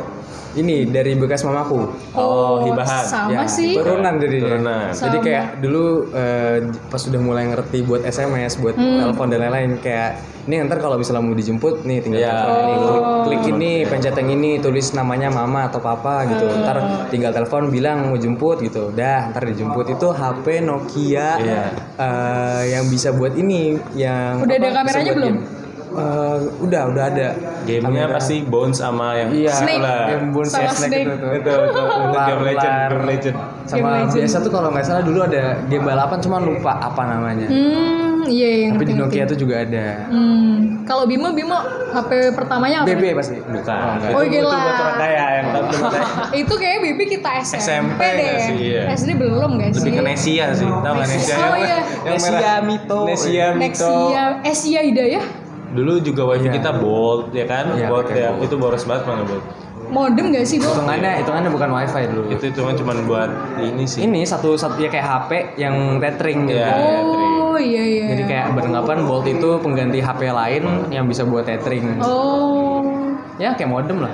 ini 0.51 0.81
dari 0.83 1.13
bekas 1.13 1.43
mamaku. 1.43 1.91
Oh, 2.11 2.63
hibahan. 2.63 3.05
Sama 3.05 3.31
Ya, 3.31 3.43
sih. 3.45 3.75
Turunan 3.75 4.17
jadinya. 4.17 4.47
Turunan. 4.49 4.87
Jadi 4.89 5.17
kayak 5.19 5.45
dulu 5.59 5.85
eh, 6.09 6.57
pas 6.87 6.97
sudah 6.97 7.19
mulai 7.19 7.45
ngerti 7.45 7.83
buat 7.83 8.01
SMS, 8.01 8.57
buat 8.57 8.73
Hmm. 8.73 8.97
telepon 9.03 9.27
dan 9.27 9.43
lain-lain 9.43 9.77
kayak 9.77 10.17
ini 10.49 10.65
ntar 10.65 10.81
kalau 10.81 10.97
misalnya 10.97 11.21
mau 11.21 11.31
dijemput 11.31 11.85
nih 11.85 12.01
tinggal 12.01 12.19
Ya. 12.19 12.33
telepon 12.33 12.57
ini, 12.57 12.73
klik, 12.75 12.97
Oh. 12.99 13.21
klik 13.21 13.43
ini, 13.47 13.73
pencet 13.85 14.15
yang 14.15 14.29
ini, 14.31 14.51
tulis 14.57 14.87
namanya 14.91 15.29
mama 15.29 15.69
atau 15.69 15.77
papa 15.77 16.25
gitu. 16.25 16.41
Hmm. 16.43 16.65
Ntar 16.65 16.77
tinggal 17.07 17.29
telepon 17.31 17.69
bilang 17.69 18.09
mau 18.09 18.17
jemput 18.17 18.57
gitu. 18.59 18.89
Dah, 18.89 19.29
ntar 19.29 19.45
dijemput 19.45 19.85
itu 19.87 20.07
HP 20.09 20.45
Nokia 20.59 21.29
Iya. 21.37 21.63
eh, 21.95 22.61
yang 22.71 22.89
bisa 22.89 23.11
buat 23.11 23.31
ini 23.33 23.77
yang 23.93 24.41
Udah 24.41 24.55
ada 24.55 24.67
apa, 24.67 24.81
bisa 24.81 24.97
kameranya 24.97 25.13
belum? 25.13 25.35
game. 25.37 25.57
Eh, 25.89 26.37
udah, 26.61 26.81
udah 26.87 27.03
ada. 27.07 27.29
gamenya 27.59 27.81
Kamera. 28.03 28.15
pasti 28.15 28.35
Bones 28.41 28.77
sama 28.77 29.13
yang 29.15 29.29
Iya, 29.31 29.51
Snake. 29.51 29.77
lah 29.79 30.01
game 30.07 30.27
Bones 30.31 30.49
Sama 30.49 30.63
ya, 30.63 30.71
Snake 30.71 30.89
Snake. 30.89 31.01
itu 31.01 31.13
tuh. 31.15 31.29
itu 31.29 31.49
itu, 31.49 31.81
itu 31.81 32.17
game 32.19 32.41
legend 32.43 32.73
game 32.79 33.05
legend 33.05 33.35
Sama 33.63 33.77
Game 33.77 33.89
Legend. 33.91 34.13
biasa 34.15 34.35
tuh 34.39 34.51
kalau 34.51 34.69
nggak 34.69 34.85
salah 34.87 35.03
dulu 35.03 35.19
ada 35.23 35.43
game 35.63 35.83
balapan 35.83 36.17
cuma 36.19 36.37
lupa 36.39 36.73
apa 36.79 37.01
namanya. 37.07 37.45
Hmm, 37.45 37.98
iya 38.27 38.49
iya. 38.49 38.67
Tapi 38.73 38.83
di 38.83 38.95
Nokia 38.97 39.23
tuh 39.23 39.37
juga 39.37 39.63
ada. 39.63 40.09
Hmm, 40.09 40.83
kalau 40.83 41.05
Bimo 41.05 41.31
Bimo 41.31 41.55
HP 41.89 42.33
pertamanya 42.33 42.83
apa? 42.83 42.91
BB 42.91 43.03
pasti. 43.13 43.37
bukan 43.39 43.77
enggak. 43.95 44.11
Oh, 44.11 44.21
itu, 44.21 44.35
itu 44.35 44.43
gila. 44.43 44.57
buat 44.57 44.79
orang 44.79 44.97
kaya 44.97 45.25
yang 45.37 45.47
tahu 45.53 45.65
itu 46.41 46.53
kayak 46.55 46.77
Bibi 46.81 47.03
kita 47.07 47.29
SMP, 47.39 47.61
SMP 47.61 48.01
deh. 48.17 48.35
sih, 48.41 48.57
iya. 48.59 48.81
SD 48.91 49.09
belum 49.15 49.51
gak 49.55 49.69
sih? 49.71 49.79
lebih 49.79 49.91
ke 49.95 50.01
Nesia 50.03 50.45
sih 50.51 50.67
tahu 50.67 50.93
nggak 50.97 51.07
Nesia 51.07 51.35
Oh 51.35 51.55
yang, 51.55 51.61
iya. 51.61 51.77
yang 52.09 52.15
Nesia 52.17 52.31
merah 52.33 52.59
Mito. 52.61 52.99
Nesia 53.05 53.45
Mito 53.53 53.93
Nexia, 53.93 54.23
Asia 54.43 54.79
Hidayah. 54.83 55.25
Dulu 55.69 56.01
juga 56.01 56.21
wifi 56.25 56.49
kita 56.49 56.71
Bolt 56.75 57.29
ya 57.29 57.45
kan? 57.45 57.77
Iya, 57.77 57.87
Bolt 57.87 58.09
ya. 58.09 58.33
Bolt. 58.33 58.49
Itu 58.49 58.55
boros 58.57 58.83
banget 58.83 59.05
mana 59.05 59.23
Bolt. 59.23 59.45
Modem 59.89 60.29
gak 60.29 60.45
sih, 60.45 60.61
Bo? 60.61 60.69
hitungannya 60.69 61.25
hitungannya 61.25 61.49
bukan 61.49 61.69
wifi 61.73 62.05
dulu 62.13 62.29
Itu 62.29 62.53
itu 62.53 62.61
kan 62.61 62.77
cuma 62.77 62.93
buat 63.09 63.29
ini 63.57 63.89
sih. 63.89 64.05
ini 64.05 64.21
satu 64.21 64.53
satu 64.53 64.77
ya 64.77 64.85
kayak 64.85 65.01
HP 65.01 65.29
yang 65.57 65.97
tethering 65.97 66.45
gitu 66.45 66.61
Iya. 66.61 66.77
Oh, 66.77 67.38
iya 67.59 67.83
iya. 67.83 68.05
jadi 68.09 68.23
kayak 68.25 68.47
beranggapan 68.53 68.97
Bolt 69.03 69.25
itu 69.25 69.49
pengganti 69.59 69.99
HP 69.99 70.21
lain 70.27 70.63
yang 70.89 71.05
bisa 71.05 71.23
buat 71.23 71.43
tethering 71.43 71.99
Oh. 71.99 72.81
ya 73.37 73.53
kayak 73.53 73.69
modem 73.69 74.01
lah 74.01 74.13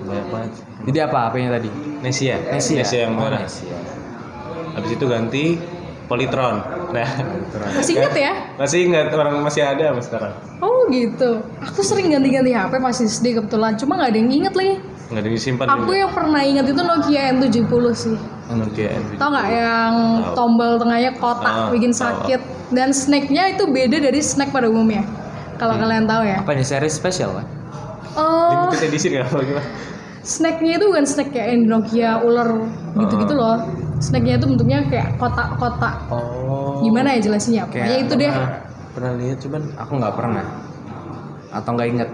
Banyak 0.00 0.26
banget. 0.28 0.50
jadi 0.84 0.98
apa 1.06 1.18
HP-nya 1.26 1.50
tadi 1.52 1.70
Nesia. 2.00 2.36
Nesia. 2.48 2.98
yang 3.04 3.12
Oh, 3.12 3.20
merah. 3.20 3.40
Nesia. 3.40 3.76
Habis 4.72 4.90
itu 4.90 5.04
ganti 5.04 5.44
Polytron. 6.08 6.58
Nah, 6.90 7.06
Masih 7.70 7.94
inget 7.94 8.14
ya? 8.16 8.32
masih 8.58 8.78
ingat 8.82 9.14
orang 9.14 9.46
masih 9.46 9.62
ada 9.62 9.94
sampai 9.94 10.02
sekarang. 10.02 10.32
Oh 10.58 10.90
gitu. 10.90 11.38
Aku 11.62 11.86
sering 11.86 12.10
ganti-ganti 12.10 12.50
HP 12.50 12.72
pas 12.74 12.96
SD 12.96 13.38
kebetulan. 13.38 13.78
Cuma 13.78 13.94
nggak 13.94 14.10
ada 14.10 14.18
yang 14.18 14.30
inget 14.32 14.54
lagi. 14.56 14.74
Nggak 15.10 15.20
ada 15.20 15.26
yang 15.26 15.36
disimpan 15.36 15.66
Aku 15.68 15.82
juga. 15.84 15.94
yang 15.98 16.12
pernah 16.12 16.40
inget 16.40 16.66
itu 16.66 16.80
Nokia 16.80 17.20
N70 17.32 17.72
sih. 17.92 18.16
Nokia 18.48 18.88
N70. 18.92 19.16
Tau 19.16 19.28
nggak 19.28 19.48
yang 19.50 19.94
Tahu. 20.22 20.34
tombol 20.34 20.72
tengahnya 20.76 21.10
kotak 21.14 21.50
Ah, 21.52 21.68
bikin 21.68 21.90
sakit 21.90 22.40
dan 22.70 22.88
snacknya 22.90 23.42
itu 23.50 23.66
beda 23.66 23.98
dari 23.98 24.20
snack 24.20 24.50
pada 24.50 24.66
umumnya. 24.66 25.02
Kalau 25.54 25.76
kalian 25.76 26.06
tahu 26.06 26.22
ya. 26.24 26.40
apa 26.40 26.50
ini 26.52 26.62
seri 26.62 26.88
spesial 26.88 27.34
kan 27.34 27.46
Oh, 28.12 28.66
Limited 28.66 28.88
edition 28.88 29.10
nggak 29.12 29.26
apa 29.28 29.38
gimana? 29.40 29.66
snacknya 30.20 30.72
itu 30.76 30.84
bukan 30.86 31.04
snack 31.04 31.28
kayak 31.30 31.46
yang 31.48 31.60
di 31.60 31.68
Nokia 31.68 32.10
ular 32.20 32.48
gitu-gitu 32.94 33.34
loh. 33.34 33.56
Snacknya 33.98 34.36
itu 34.36 34.46
bentuknya 34.46 34.78
kayak 34.84 35.16
kotak-kotak. 35.16 36.06
Oh. 36.08 36.80
Gimana 36.80 37.16
ya 37.16 37.20
jelasinnya? 37.22 37.66
Pokoknya 37.66 37.96
itu 38.00 38.14
deh. 38.14 38.32
Pernah 38.90 39.12
lihat 39.16 39.38
cuman 39.38 39.62
aku 39.76 39.92
nggak 39.96 40.14
pernah 40.14 40.44
atau 41.50 41.70
nggak 41.74 41.88
inget 41.90 42.08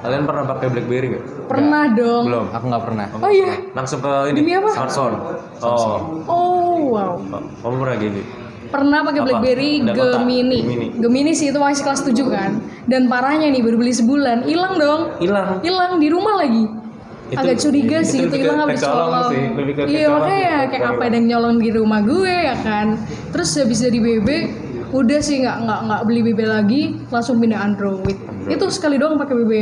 kalian 0.00 0.22
pernah 0.22 0.44
pakai 0.46 0.66
BlackBerry 0.70 1.06
nggak? 1.12 1.24
Pernah 1.50 1.84
dong. 1.92 2.22
Belum. 2.30 2.46
aku 2.54 2.64
nggak 2.70 2.84
pernah 2.86 3.06
Oh 3.18 3.30
iya. 3.30 3.52
Langsung 3.74 3.98
ke 3.98 4.12
ini. 4.30 4.38
Demi 4.38 4.52
apa? 4.54 4.70
Smartphone. 4.70 5.14
Oh. 5.60 5.98
Oh 6.30 6.78
wow. 6.94 7.12
Kamu 7.60 7.74
pernah 7.82 7.96
gini? 7.98 8.22
Pernah 8.70 8.98
pakai? 9.02 9.20
BlackBerry. 9.26 9.72
Gemini. 9.82 10.58
Gemini. 10.62 10.86
Gemini 10.94 11.32
sih 11.34 11.50
itu 11.50 11.58
masih 11.58 11.82
kelas 11.82 12.06
7 12.06 12.14
kan. 12.30 12.50
Dan 12.86 13.10
parahnya 13.10 13.50
nih 13.50 13.60
baru 13.66 13.82
beli 13.82 13.90
sebulan, 13.90 14.46
hilang 14.46 14.78
dong. 14.78 15.00
Hilang. 15.18 15.58
Hilang 15.60 15.92
di 15.98 16.06
rumah 16.06 16.38
lagi. 16.38 16.64
Itu- 17.30 17.38
Agak 17.46 17.56
curiga 17.62 17.98
itu 18.02 18.10
sih 18.10 18.18
itu 18.26 18.36
hilang 18.42 18.58
habis 18.66 18.82
colong. 18.82 19.30
Iya 19.86 20.06
makanya 20.10 20.54
kayak 20.66 20.82
apa 20.82 21.02
ada 21.06 21.14
yang 21.14 21.26
nyolong 21.30 21.56
di 21.62 21.70
rumah 21.70 22.02
gue 22.02 22.26
ya 22.26 22.56
kan. 22.58 22.98
Terus 23.30 23.54
habis 23.54 23.78
dari 23.82 23.98
BB 24.02 24.28
udah 24.90 25.20
sih 25.20 25.42
nggak 25.42 25.56
nggak 25.62 25.80
nggak 25.86 26.00
beli 26.02 26.20
BB 26.26 26.40
lagi 26.42 26.80
langsung 27.08 27.38
pindah 27.38 27.58
Android. 27.58 28.16
Itu 28.46 28.66
sekali 28.68 28.98
doang 28.98 29.16
pakai 29.16 29.34
BB. 29.38 29.52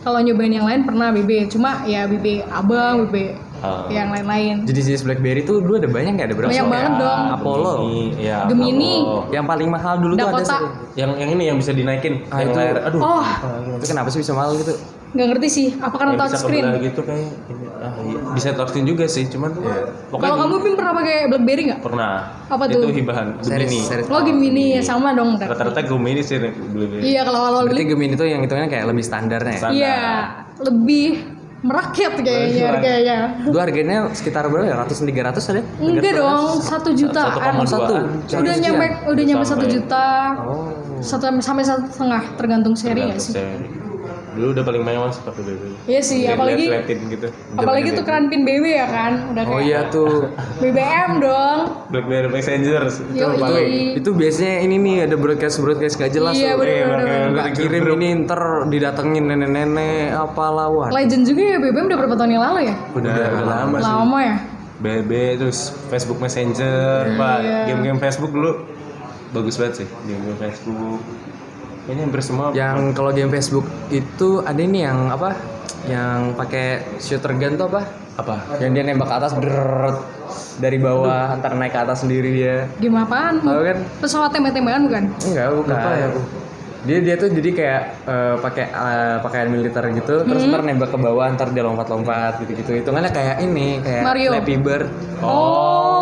Kalau 0.00 0.18
nyobain 0.22 0.52
yang 0.52 0.66
lain 0.66 0.86
pernah 0.86 1.10
BB, 1.10 1.50
cuma 1.50 1.82
ya 1.84 2.06
BB 2.06 2.46
abang, 2.46 3.06
BB 3.06 3.46
Ah. 3.56 3.88
yang 3.88 4.12
lain-lain. 4.12 4.68
jadi 4.68 4.80
jenis 4.84 5.00
BlackBerry 5.00 5.40
tuh 5.40 5.64
dulu 5.64 5.80
ada 5.80 5.88
banyak 5.88 6.12
nggak 6.20 6.28
ada 6.28 6.36
berapa 6.36 6.50
Banyak 6.52 6.68
banget 6.68 6.92
dong. 7.00 7.20
Apollo 7.40 7.72
Ini, 7.80 8.02
ya. 8.20 8.38
Gemini. 8.52 8.94
Apollo. 9.00 9.32
yang 9.32 9.44
paling 9.48 9.68
mahal 9.72 9.94
dulu 9.96 10.12
tuh 10.12 10.28
ada 10.28 10.44
Dakota. 10.44 10.56
Yang 10.92 11.10
yang 11.16 11.30
ini 11.32 11.42
yang 11.48 11.56
bisa 11.56 11.72
dinaikin. 11.72 12.14
Ah, 12.28 12.44
yang 12.44 12.52
itu. 12.52 12.58
layar. 12.60 12.76
Aduh. 12.84 13.00
Oh, 13.00 13.24
itu 13.80 13.86
kenapa 13.88 14.08
sih 14.12 14.20
bisa 14.20 14.36
mahal 14.36 14.60
gitu 14.60 14.76
nggak 15.08 15.26
ngerti 15.30 15.48
sih. 15.48 15.66
Apa 15.76 15.94
karena 15.94 16.12
Yang 16.12 16.18
bisa 16.18 16.28
touchscreen? 16.32 16.64
kebelah 16.64 16.82
gitu 16.82 17.00
kayak 17.02 17.22
ini. 17.46 17.64
Ah, 17.76 17.92
iya. 18.00 18.18
bisa 18.32 18.48
touchscreen 18.52 18.86
juga 18.86 19.04
sih, 19.06 19.24
cuman 19.26 19.50
pokoknya 19.52 20.26
Kalau 20.26 20.36
kamu 20.40 20.54
Bim 20.58 20.74
pernah 20.74 20.92
pakai 20.92 21.16
BlackBerry 21.28 21.62
nggak? 21.68 21.80
pernah. 21.80 22.12
Apa 22.46 22.64
Itu 22.66 22.78
tuh? 22.78 22.90
hibahan 22.90 23.26
Seri- 23.38 23.64
Gemini. 23.64 23.78
seri- 23.82 24.04
Lo 24.06 24.18
Gemini 24.20 24.64
ya 24.74 24.82
sama 24.82 25.08
dong. 25.12 25.30
Rata-rata 25.36 25.80
Gemini 25.80 26.20
sih 26.20 26.36
beli. 26.40 26.98
Iya 27.04 27.20
kalau 27.22 27.40
awal 27.44 27.62
berarti. 27.66 27.84
Gemini 27.84 28.14
tuh 28.14 28.26
yang 28.26 28.40
hitungannya 28.40 28.68
kayak 28.68 28.84
lebih 28.86 29.04
standarnya 29.04 29.52
ya? 29.52 29.60
Standar. 29.60 29.76
Iya 29.76 30.00
lebih 30.58 31.06
merakyat 31.58 32.14
kayaknya 32.18 32.64
harganya. 32.68 33.16
Dulu 33.42 33.58
harganya 33.58 33.96
sekitar 34.12 34.46
berapa 34.46 34.66
ya? 34.66 34.76
Ratus 34.76 35.02
tiga 35.02 35.22
ratus 35.26 35.44
ada? 35.48 35.62
Enggak 35.78 36.12
dong, 36.14 36.60
satu 36.60 36.90
jutaan. 36.92 37.32
1,2. 37.32 37.66
Satu. 37.66 37.94
Udah 38.38 38.54
nyampe, 38.56 38.86
udah 39.08 39.24
nyampe 39.24 39.44
satu 39.44 39.64
juta. 39.64 40.06
Oh. 40.38 40.70
Satu 40.96 41.28
sampai 41.38 41.64
satu 41.64 41.84
setengah, 41.86 42.22
tergantung 42.36 42.72
seri 42.72 43.04
nggak 43.04 43.20
sih? 43.20 43.34
Seri. 43.34 43.68
Dulu 44.36 44.52
udah 44.52 44.62
paling 44.62 44.84
mewah 44.84 45.08
sih 45.08 45.24
pakai 45.24 45.42
BB. 45.42 45.62
Iya 45.88 46.00
sih, 46.00 46.20
apalagi 46.28 46.64
Liatin 46.68 46.98
gitu. 47.08 47.26
apalagi 47.56 47.88
tuh 47.90 48.04
keran 48.04 48.28
pin 48.28 48.44
BB 48.44 48.64
ya 48.68 48.86
kan, 48.86 49.12
udah 49.32 49.42
Oh 49.42 49.56
kayak 49.56 49.64
iya 49.64 49.80
tuh. 49.88 50.28
BBM 50.60 51.10
dong. 51.18 51.58
BlackBerry 51.88 52.28
Messenger. 52.28 52.82
Itu 52.86 53.26
paling 53.34 53.96
Itu 53.96 54.10
biasanya 54.12 54.54
ini 54.60 54.76
nih 54.76 54.96
ada 55.08 55.16
broadcast 55.16 55.56
broadcast 55.56 55.96
gak 55.96 56.12
jelas 56.12 56.36
Iya 56.36 56.52
tuh. 56.52 56.60
bener-bener. 56.60 57.32
Nggak 57.32 57.48
kirim 57.56 57.84
ini 57.96 58.08
ntar 58.22 58.40
didatengin 58.68 59.24
nenek-nenek 59.26 60.12
apalah 60.12 60.68
wah. 60.68 60.88
Legend 60.92 61.24
juga 61.24 61.42
ya 61.42 61.56
BBM 61.56 61.88
udah 61.88 61.98
berapa 61.98 62.14
tahun 62.14 62.30
yang 62.30 62.44
lalu 62.44 62.60
ya? 62.68 62.74
udah, 62.92 63.12
udah 63.16 63.46
lama 63.46 63.76
sih. 63.80 63.88
Lama 63.88 64.18
ya. 64.20 64.36
BB 64.76 65.10
terus 65.40 65.58
Facebook 65.88 66.20
Messenger, 66.20 67.16
Pak. 67.16 67.38
Iya. 67.40 67.58
Game-game 67.72 67.96
Facebook 67.96 68.28
dulu 68.28 68.60
bagus 69.32 69.56
banget 69.56 69.74
sih. 69.80 69.88
Game-game 70.04 70.36
Facebook. 70.36 71.00
Ini 71.86 72.02
hampir 72.02 72.18
semua 72.18 72.50
Yang 72.50 72.98
kalau 72.98 73.14
game 73.14 73.30
Facebook 73.30 73.66
itu 73.94 74.42
ada 74.42 74.58
ini 74.58 74.82
yang 74.82 75.10
apa? 75.10 75.38
Yang 75.86 76.34
pakai 76.34 76.66
shooter 76.98 77.32
gun 77.38 77.54
tuh 77.54 77.70
apa? 77.70 78.06
apa? 78.16 78.36
Yang 78.58 78.70
dia 78.72 78.82
nembak 78.88 79.08
ke 79.12 79.16
atas 79.20 79.32
drrrrt, 79.36 79.98
dari 80.56 80.78
bawah 80.80 81.36
antar 81.36 81.52
naik 81.52 81.72
ke 81.76 81.80
atas 81.84 82.02
sendiri 82.02 82.32
dia. 82.32 82.56
Game 82.80 82.96
apaan? 82.96 83.44
Tahu 83.44 83.62
kan? 83.62 83.78
Pesawat 84.00 84.30
tembak-tembakan 84.32 84.82
bukan? 84.88 85.04
Enggak, 85.28 85.46
bukan. 85.52 85.76
Lupa 85.76 85.90
ya 85.92 86.06
aku. 86.08 86.20
Dia 86.86 86.98
dia 87.02 87.14
tuh 87.18 87.28
jadi 87.34 87.50
kayak 87.50 87.82
eh, 88.06 88.34
pakai 88.38 88.64
eh, 88.70 89.16
pakaian 89.18 89.48
militer 89.50 89.84
gitu, 89.90 90.22
terus 90.22 90.42
ntar 90.46 90.62
nembak 90.62 90.94
ke 90.94 90.98
bawah, 91.02 91.26
ntar 91.34 91.50
dia 91.50 91.66
lompat-lompat 91.66 92.40
gitu-gitu. 92.46 92.78
Hitungannya 92.78 93.10
kayak 93.10 93.36
ini, 93.42 93.82
kayak 93.82 94.02
Mario. 94.06 94.30
Flappy 94.32 94.54
Bird. 94.62 94.86
Oh. 95.18 95.95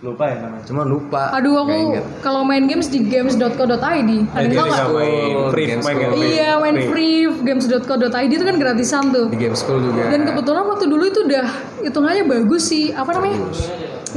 Lupa 0.00 0.32
ya 0.32 0.36
namanya. 0.40 0.64
Cuma 0.64 0.82
lupa. 0.88 1.28
Aduh 1.36 1.60
aku 1.60 2.00
kalau 2.24 2.40
main 2.40 2.64
games 2.64 2.88
di 2.88 3.04
games.co.id. 3.04 4.10
Ada 4.32 4.48
yang 4.48 4.72
tahu 4.72 4.96
main 4.96 5.52
free. 5.52 5.68
Iya 6.16 6.56
main 6.56 6.76
free 6.88 7.28
games.co.id 7.44 8.32
itu 8.32 8.44
kan 8.44 8.56
gratisan 8.56 9.12
tuh. 9.12 9.28
Di 9.28 9.36
game 9.36 9.52
school 9.52 9.76
juga. 9.84 10.08
Dan 10.08 10.24
kebetulan 10.24 10.64
waktu 10.64 10.88
dulu 10.88 11.04
itu 11.04 11.20
udah 11.28 11.44
hitungannya 11.84 12.24
bagus 12.24 12.72
sih. 12.72 12.96
Apa 12.96 13.12
namanya? 13.12 13.44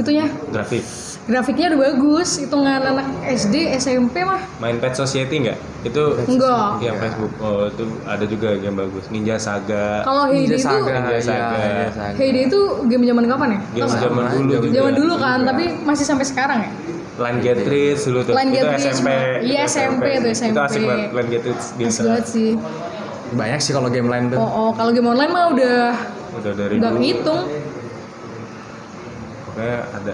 Itunya 0.00 0.24
Grafik. 0.48 0.82
Grafiknya 1.24 1.72
udah 1.72 1.80
bagus. 1.92 2.28
Hitungan 2.36 2.80
anak 2.84 3.06
SD, 3.24 3.72
SMP 3.76 4.24
mah 4.24 4.40
Main 4.60 4.76
Pet 4.78 4.92
Society 4.92 5.48
nggak? 5.48 5.58
Itu 5.84 6.16
enggak. 6.28 6.80
game 6.80 6.98
Facebook. 7.00 7.32
Oh, 7.40 7.68
itu 7.68 7.84
ada 8.04 8.24
juga 8.24 8.48
game 8.56 8.76
bagus. 8.76 9.04
Ninja 9.08 9.36
Saga. 9.36 10.04
Kalau 10.04 10.28
Heyday 10.28 10.56
Ninja 10.56 10.56
itu 10.56 10.64
Saga, 10.64 10.92
Ninja 10.92 11.12
iya, 11.12 11.20
Saga. 11.20 11.56
Ninja 11.56 11.90
Saga. 11.92 12.16
Heyday 12.16 12.42
itu 12.48 12.60
game 12.88 13.04
zaman 13.04 13.24
kapan 13.28 13.48
ya? 13.48 13.60
Game 13.60 13.80
Tau 13.80 13.88
nggak? 13.88 14.02
zaman 14.04 14.24
dulu 14.32 14.52
juga. 14.60 14.74
Zaman 14.76 14.92
dulu 14.96 15.14
kan, 15.20 15.38
tapi 15.44 15.64
masih 15.84 16.04
sampai 16.04 16.26
sekarang 16.28 16.58
ya. 16.64 16.70
Line 17.14 17.38
Getris 17.46 18.00
dulu 18.10 18.20
tuh. 18.26 18.34
Line 18.34 18.50
itu 18.50 18.58
Getris, 18.58 18.84
SMP. 18.98 19.08
iya, 19.46 19.62
Itu 19.64 19.70
SMP 19.70 20.04
tuh, 20.18 20.30
Itu 20.30 20.30
asik 20.34 20.50
SMP. 20.50 20.88
banget 20.90 21.08
Line 21.14 21.28
Getris 21.30 21.62
Asik 21.78 22.02
banget 22.02 22.26
sih. 22.26 22.50
Banyak 23.34 23.60
sih 23.62 23.72
kalau 23.72 23.88
game 23.88 24.08
lain 24.10 24.24
tuh. 24.34 24.38
Oh, 24.42 24.50
oh. 24.50 24.70
kalau 24.74 24.90
game 24.90 25.08
online 25.08 25.30
mah 25.30 25.44
udah 25.54 25.78
Udah 26.34 26.52
dari 26.58 26.74
nggak 26.82 26.92
dulu. 26.92 27.00
ngitung. 27.02 27.42
Pokoknya 29.46 29.78
ada 29.94 30.12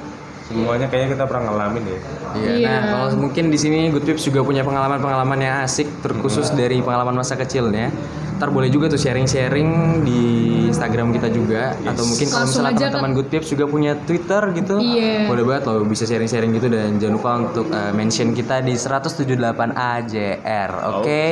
semuanya 0.51 0.87
kayaknya 0.91 1.09
kita 1.15 1.25
pernah 1.31 1.43
ngalamin 1.49 1.83
ya. 1.87 1.99
Iya. 2.35 2.51
Iya. 2.59 2.69
Nah, 2.69 2.81
kalau 2.91 3.07
mungkin 3.23 3.45
di 3.49 3.59
sini 3.59 3.89
Good 3.89 4.05
Pips 4.05 4.27
juga 4.27 4.43
punya 4.43 4.67
pengalaman-pengalaman 4.67 5.39
yang 5.39 5.55
asik, 5.63 5.87
terkhusus 6.03 6.51
dari 6.53 6.83
pengalaman 6.83 7.15
masa 7.15 7.39
kecilnya. 7.39 7.95
Ntar 8.41 8.57
boleh 8.57 8.73
juga 8.73 8.89
tuh 8.89 8.97
sharing-sharing 8.97 10.01
di 10.01 10.21
Instagram 10.73 11.13
kita 11.13 11.29
juga, 11.29 11.77
atau 11.85 12.09
mungkin 12.09 12.25
kalau 12.25 12.49
misalnya 12.49 12.73
teman-teman 12.73 13.13
Good 13.13 13.29
Pips 13.29 13.53
juga 13.53 13.69
punya 13.69 13.93
Twitter 14.01 14.41
gitu, 14.57 14.81
Iya. 14.81 15.29
boleh 15.29 15.45
banget 15.45 15.63
loh 15.69 15.85
bisa 15.85 16.09
sharing-sharing 16.09 16.57
gitu 16.57 16.73
dan 16.73 16.97
jangan 16.97 17.15
lupa 17.21 17.31
untuk 17.37 17.69
uh, 17.69 17.93
mention 17.93 18.33
kita 18.33 18.65
di 18.65 18.81
178 18.81 19.77
AJR, 19.77 20.71
oke? 20.73 21.05
Oke. 21.05 21.25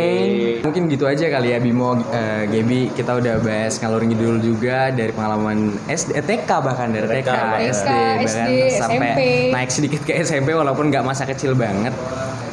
Mungkin 0.60 0.82
gitu 0.92 1.08
aja 1.08 1.32
kali 1.32 1.56
ya 1.56 1.58
Bimo, 1.64 1.96
uh, 1.96 2.44
Gaby, 2.44 2.92
kita 2.92 3.16
udah 3.16 3.40
bahas 3.40 3.80
ngalur 3.80 4.04
ngidul 4.04 4.36
juga 4.44 4.92
dari 4.92 5.08
pengalaman 5.08 5.80
SD, 5.88 6.12
eh, 6.12 6.20
TK 6.20 6.50
bahkan 6.60 6.92
dari 6.92 7.08
TK, 7.08 7.24
TK, 7.24 7.32
SD, 7.72 7.88
SD, 8.20 8.50
bahkan 8.68 8.80
sampai 8.84 9.07
SMP. 9.14 9.22
naik 9.54 9.70
sedikit 9.72 10.00
ke 10.04 10.12
SMP 10.20 10.52
walaupun 10.52 10.92
nggak 10.92 11.04
masa 11.06 11.24
kecil 11.24 11.56
banget. 11.56 11.94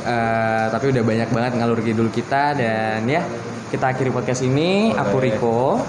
Eh, 0.05 0.65
tapi 0.69 0.93
udah 0.93 1.03
banyak 1.03 1.29
banget 1.33 1.51
ngalur 1.57 1.81
kidul 1.81 2.13
kita 2.13 2.53
dan 2.53 3.03
ya 3.09 3.25
kita 3.73 3.91
akhiri 3.91 4.13
podcast 4.13 4.45
ini. 4.45 4.93
Aku 4.93 5.17
Riko. 5.17 5.81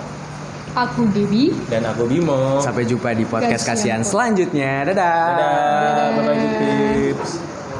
Aku 0.77 1.09
Debbie. 1.09 1.57
Dan 1.73 1.89
aku 1.89 2.05
Bimo. 2.05 2.61
sampai 2.61 2.85
jumpa 2.85 3.17
di 3.17 3.25
podcast 3.25 3.65
Kasihan 3.65 4.05
selanjutnya. 4.05 4.85
Dadah, 4.85 5.25
Dadah, 5.33 6.09
bye-bye 6.21 6.37
Good 6.37 6.57
Tips. 7.17 7.46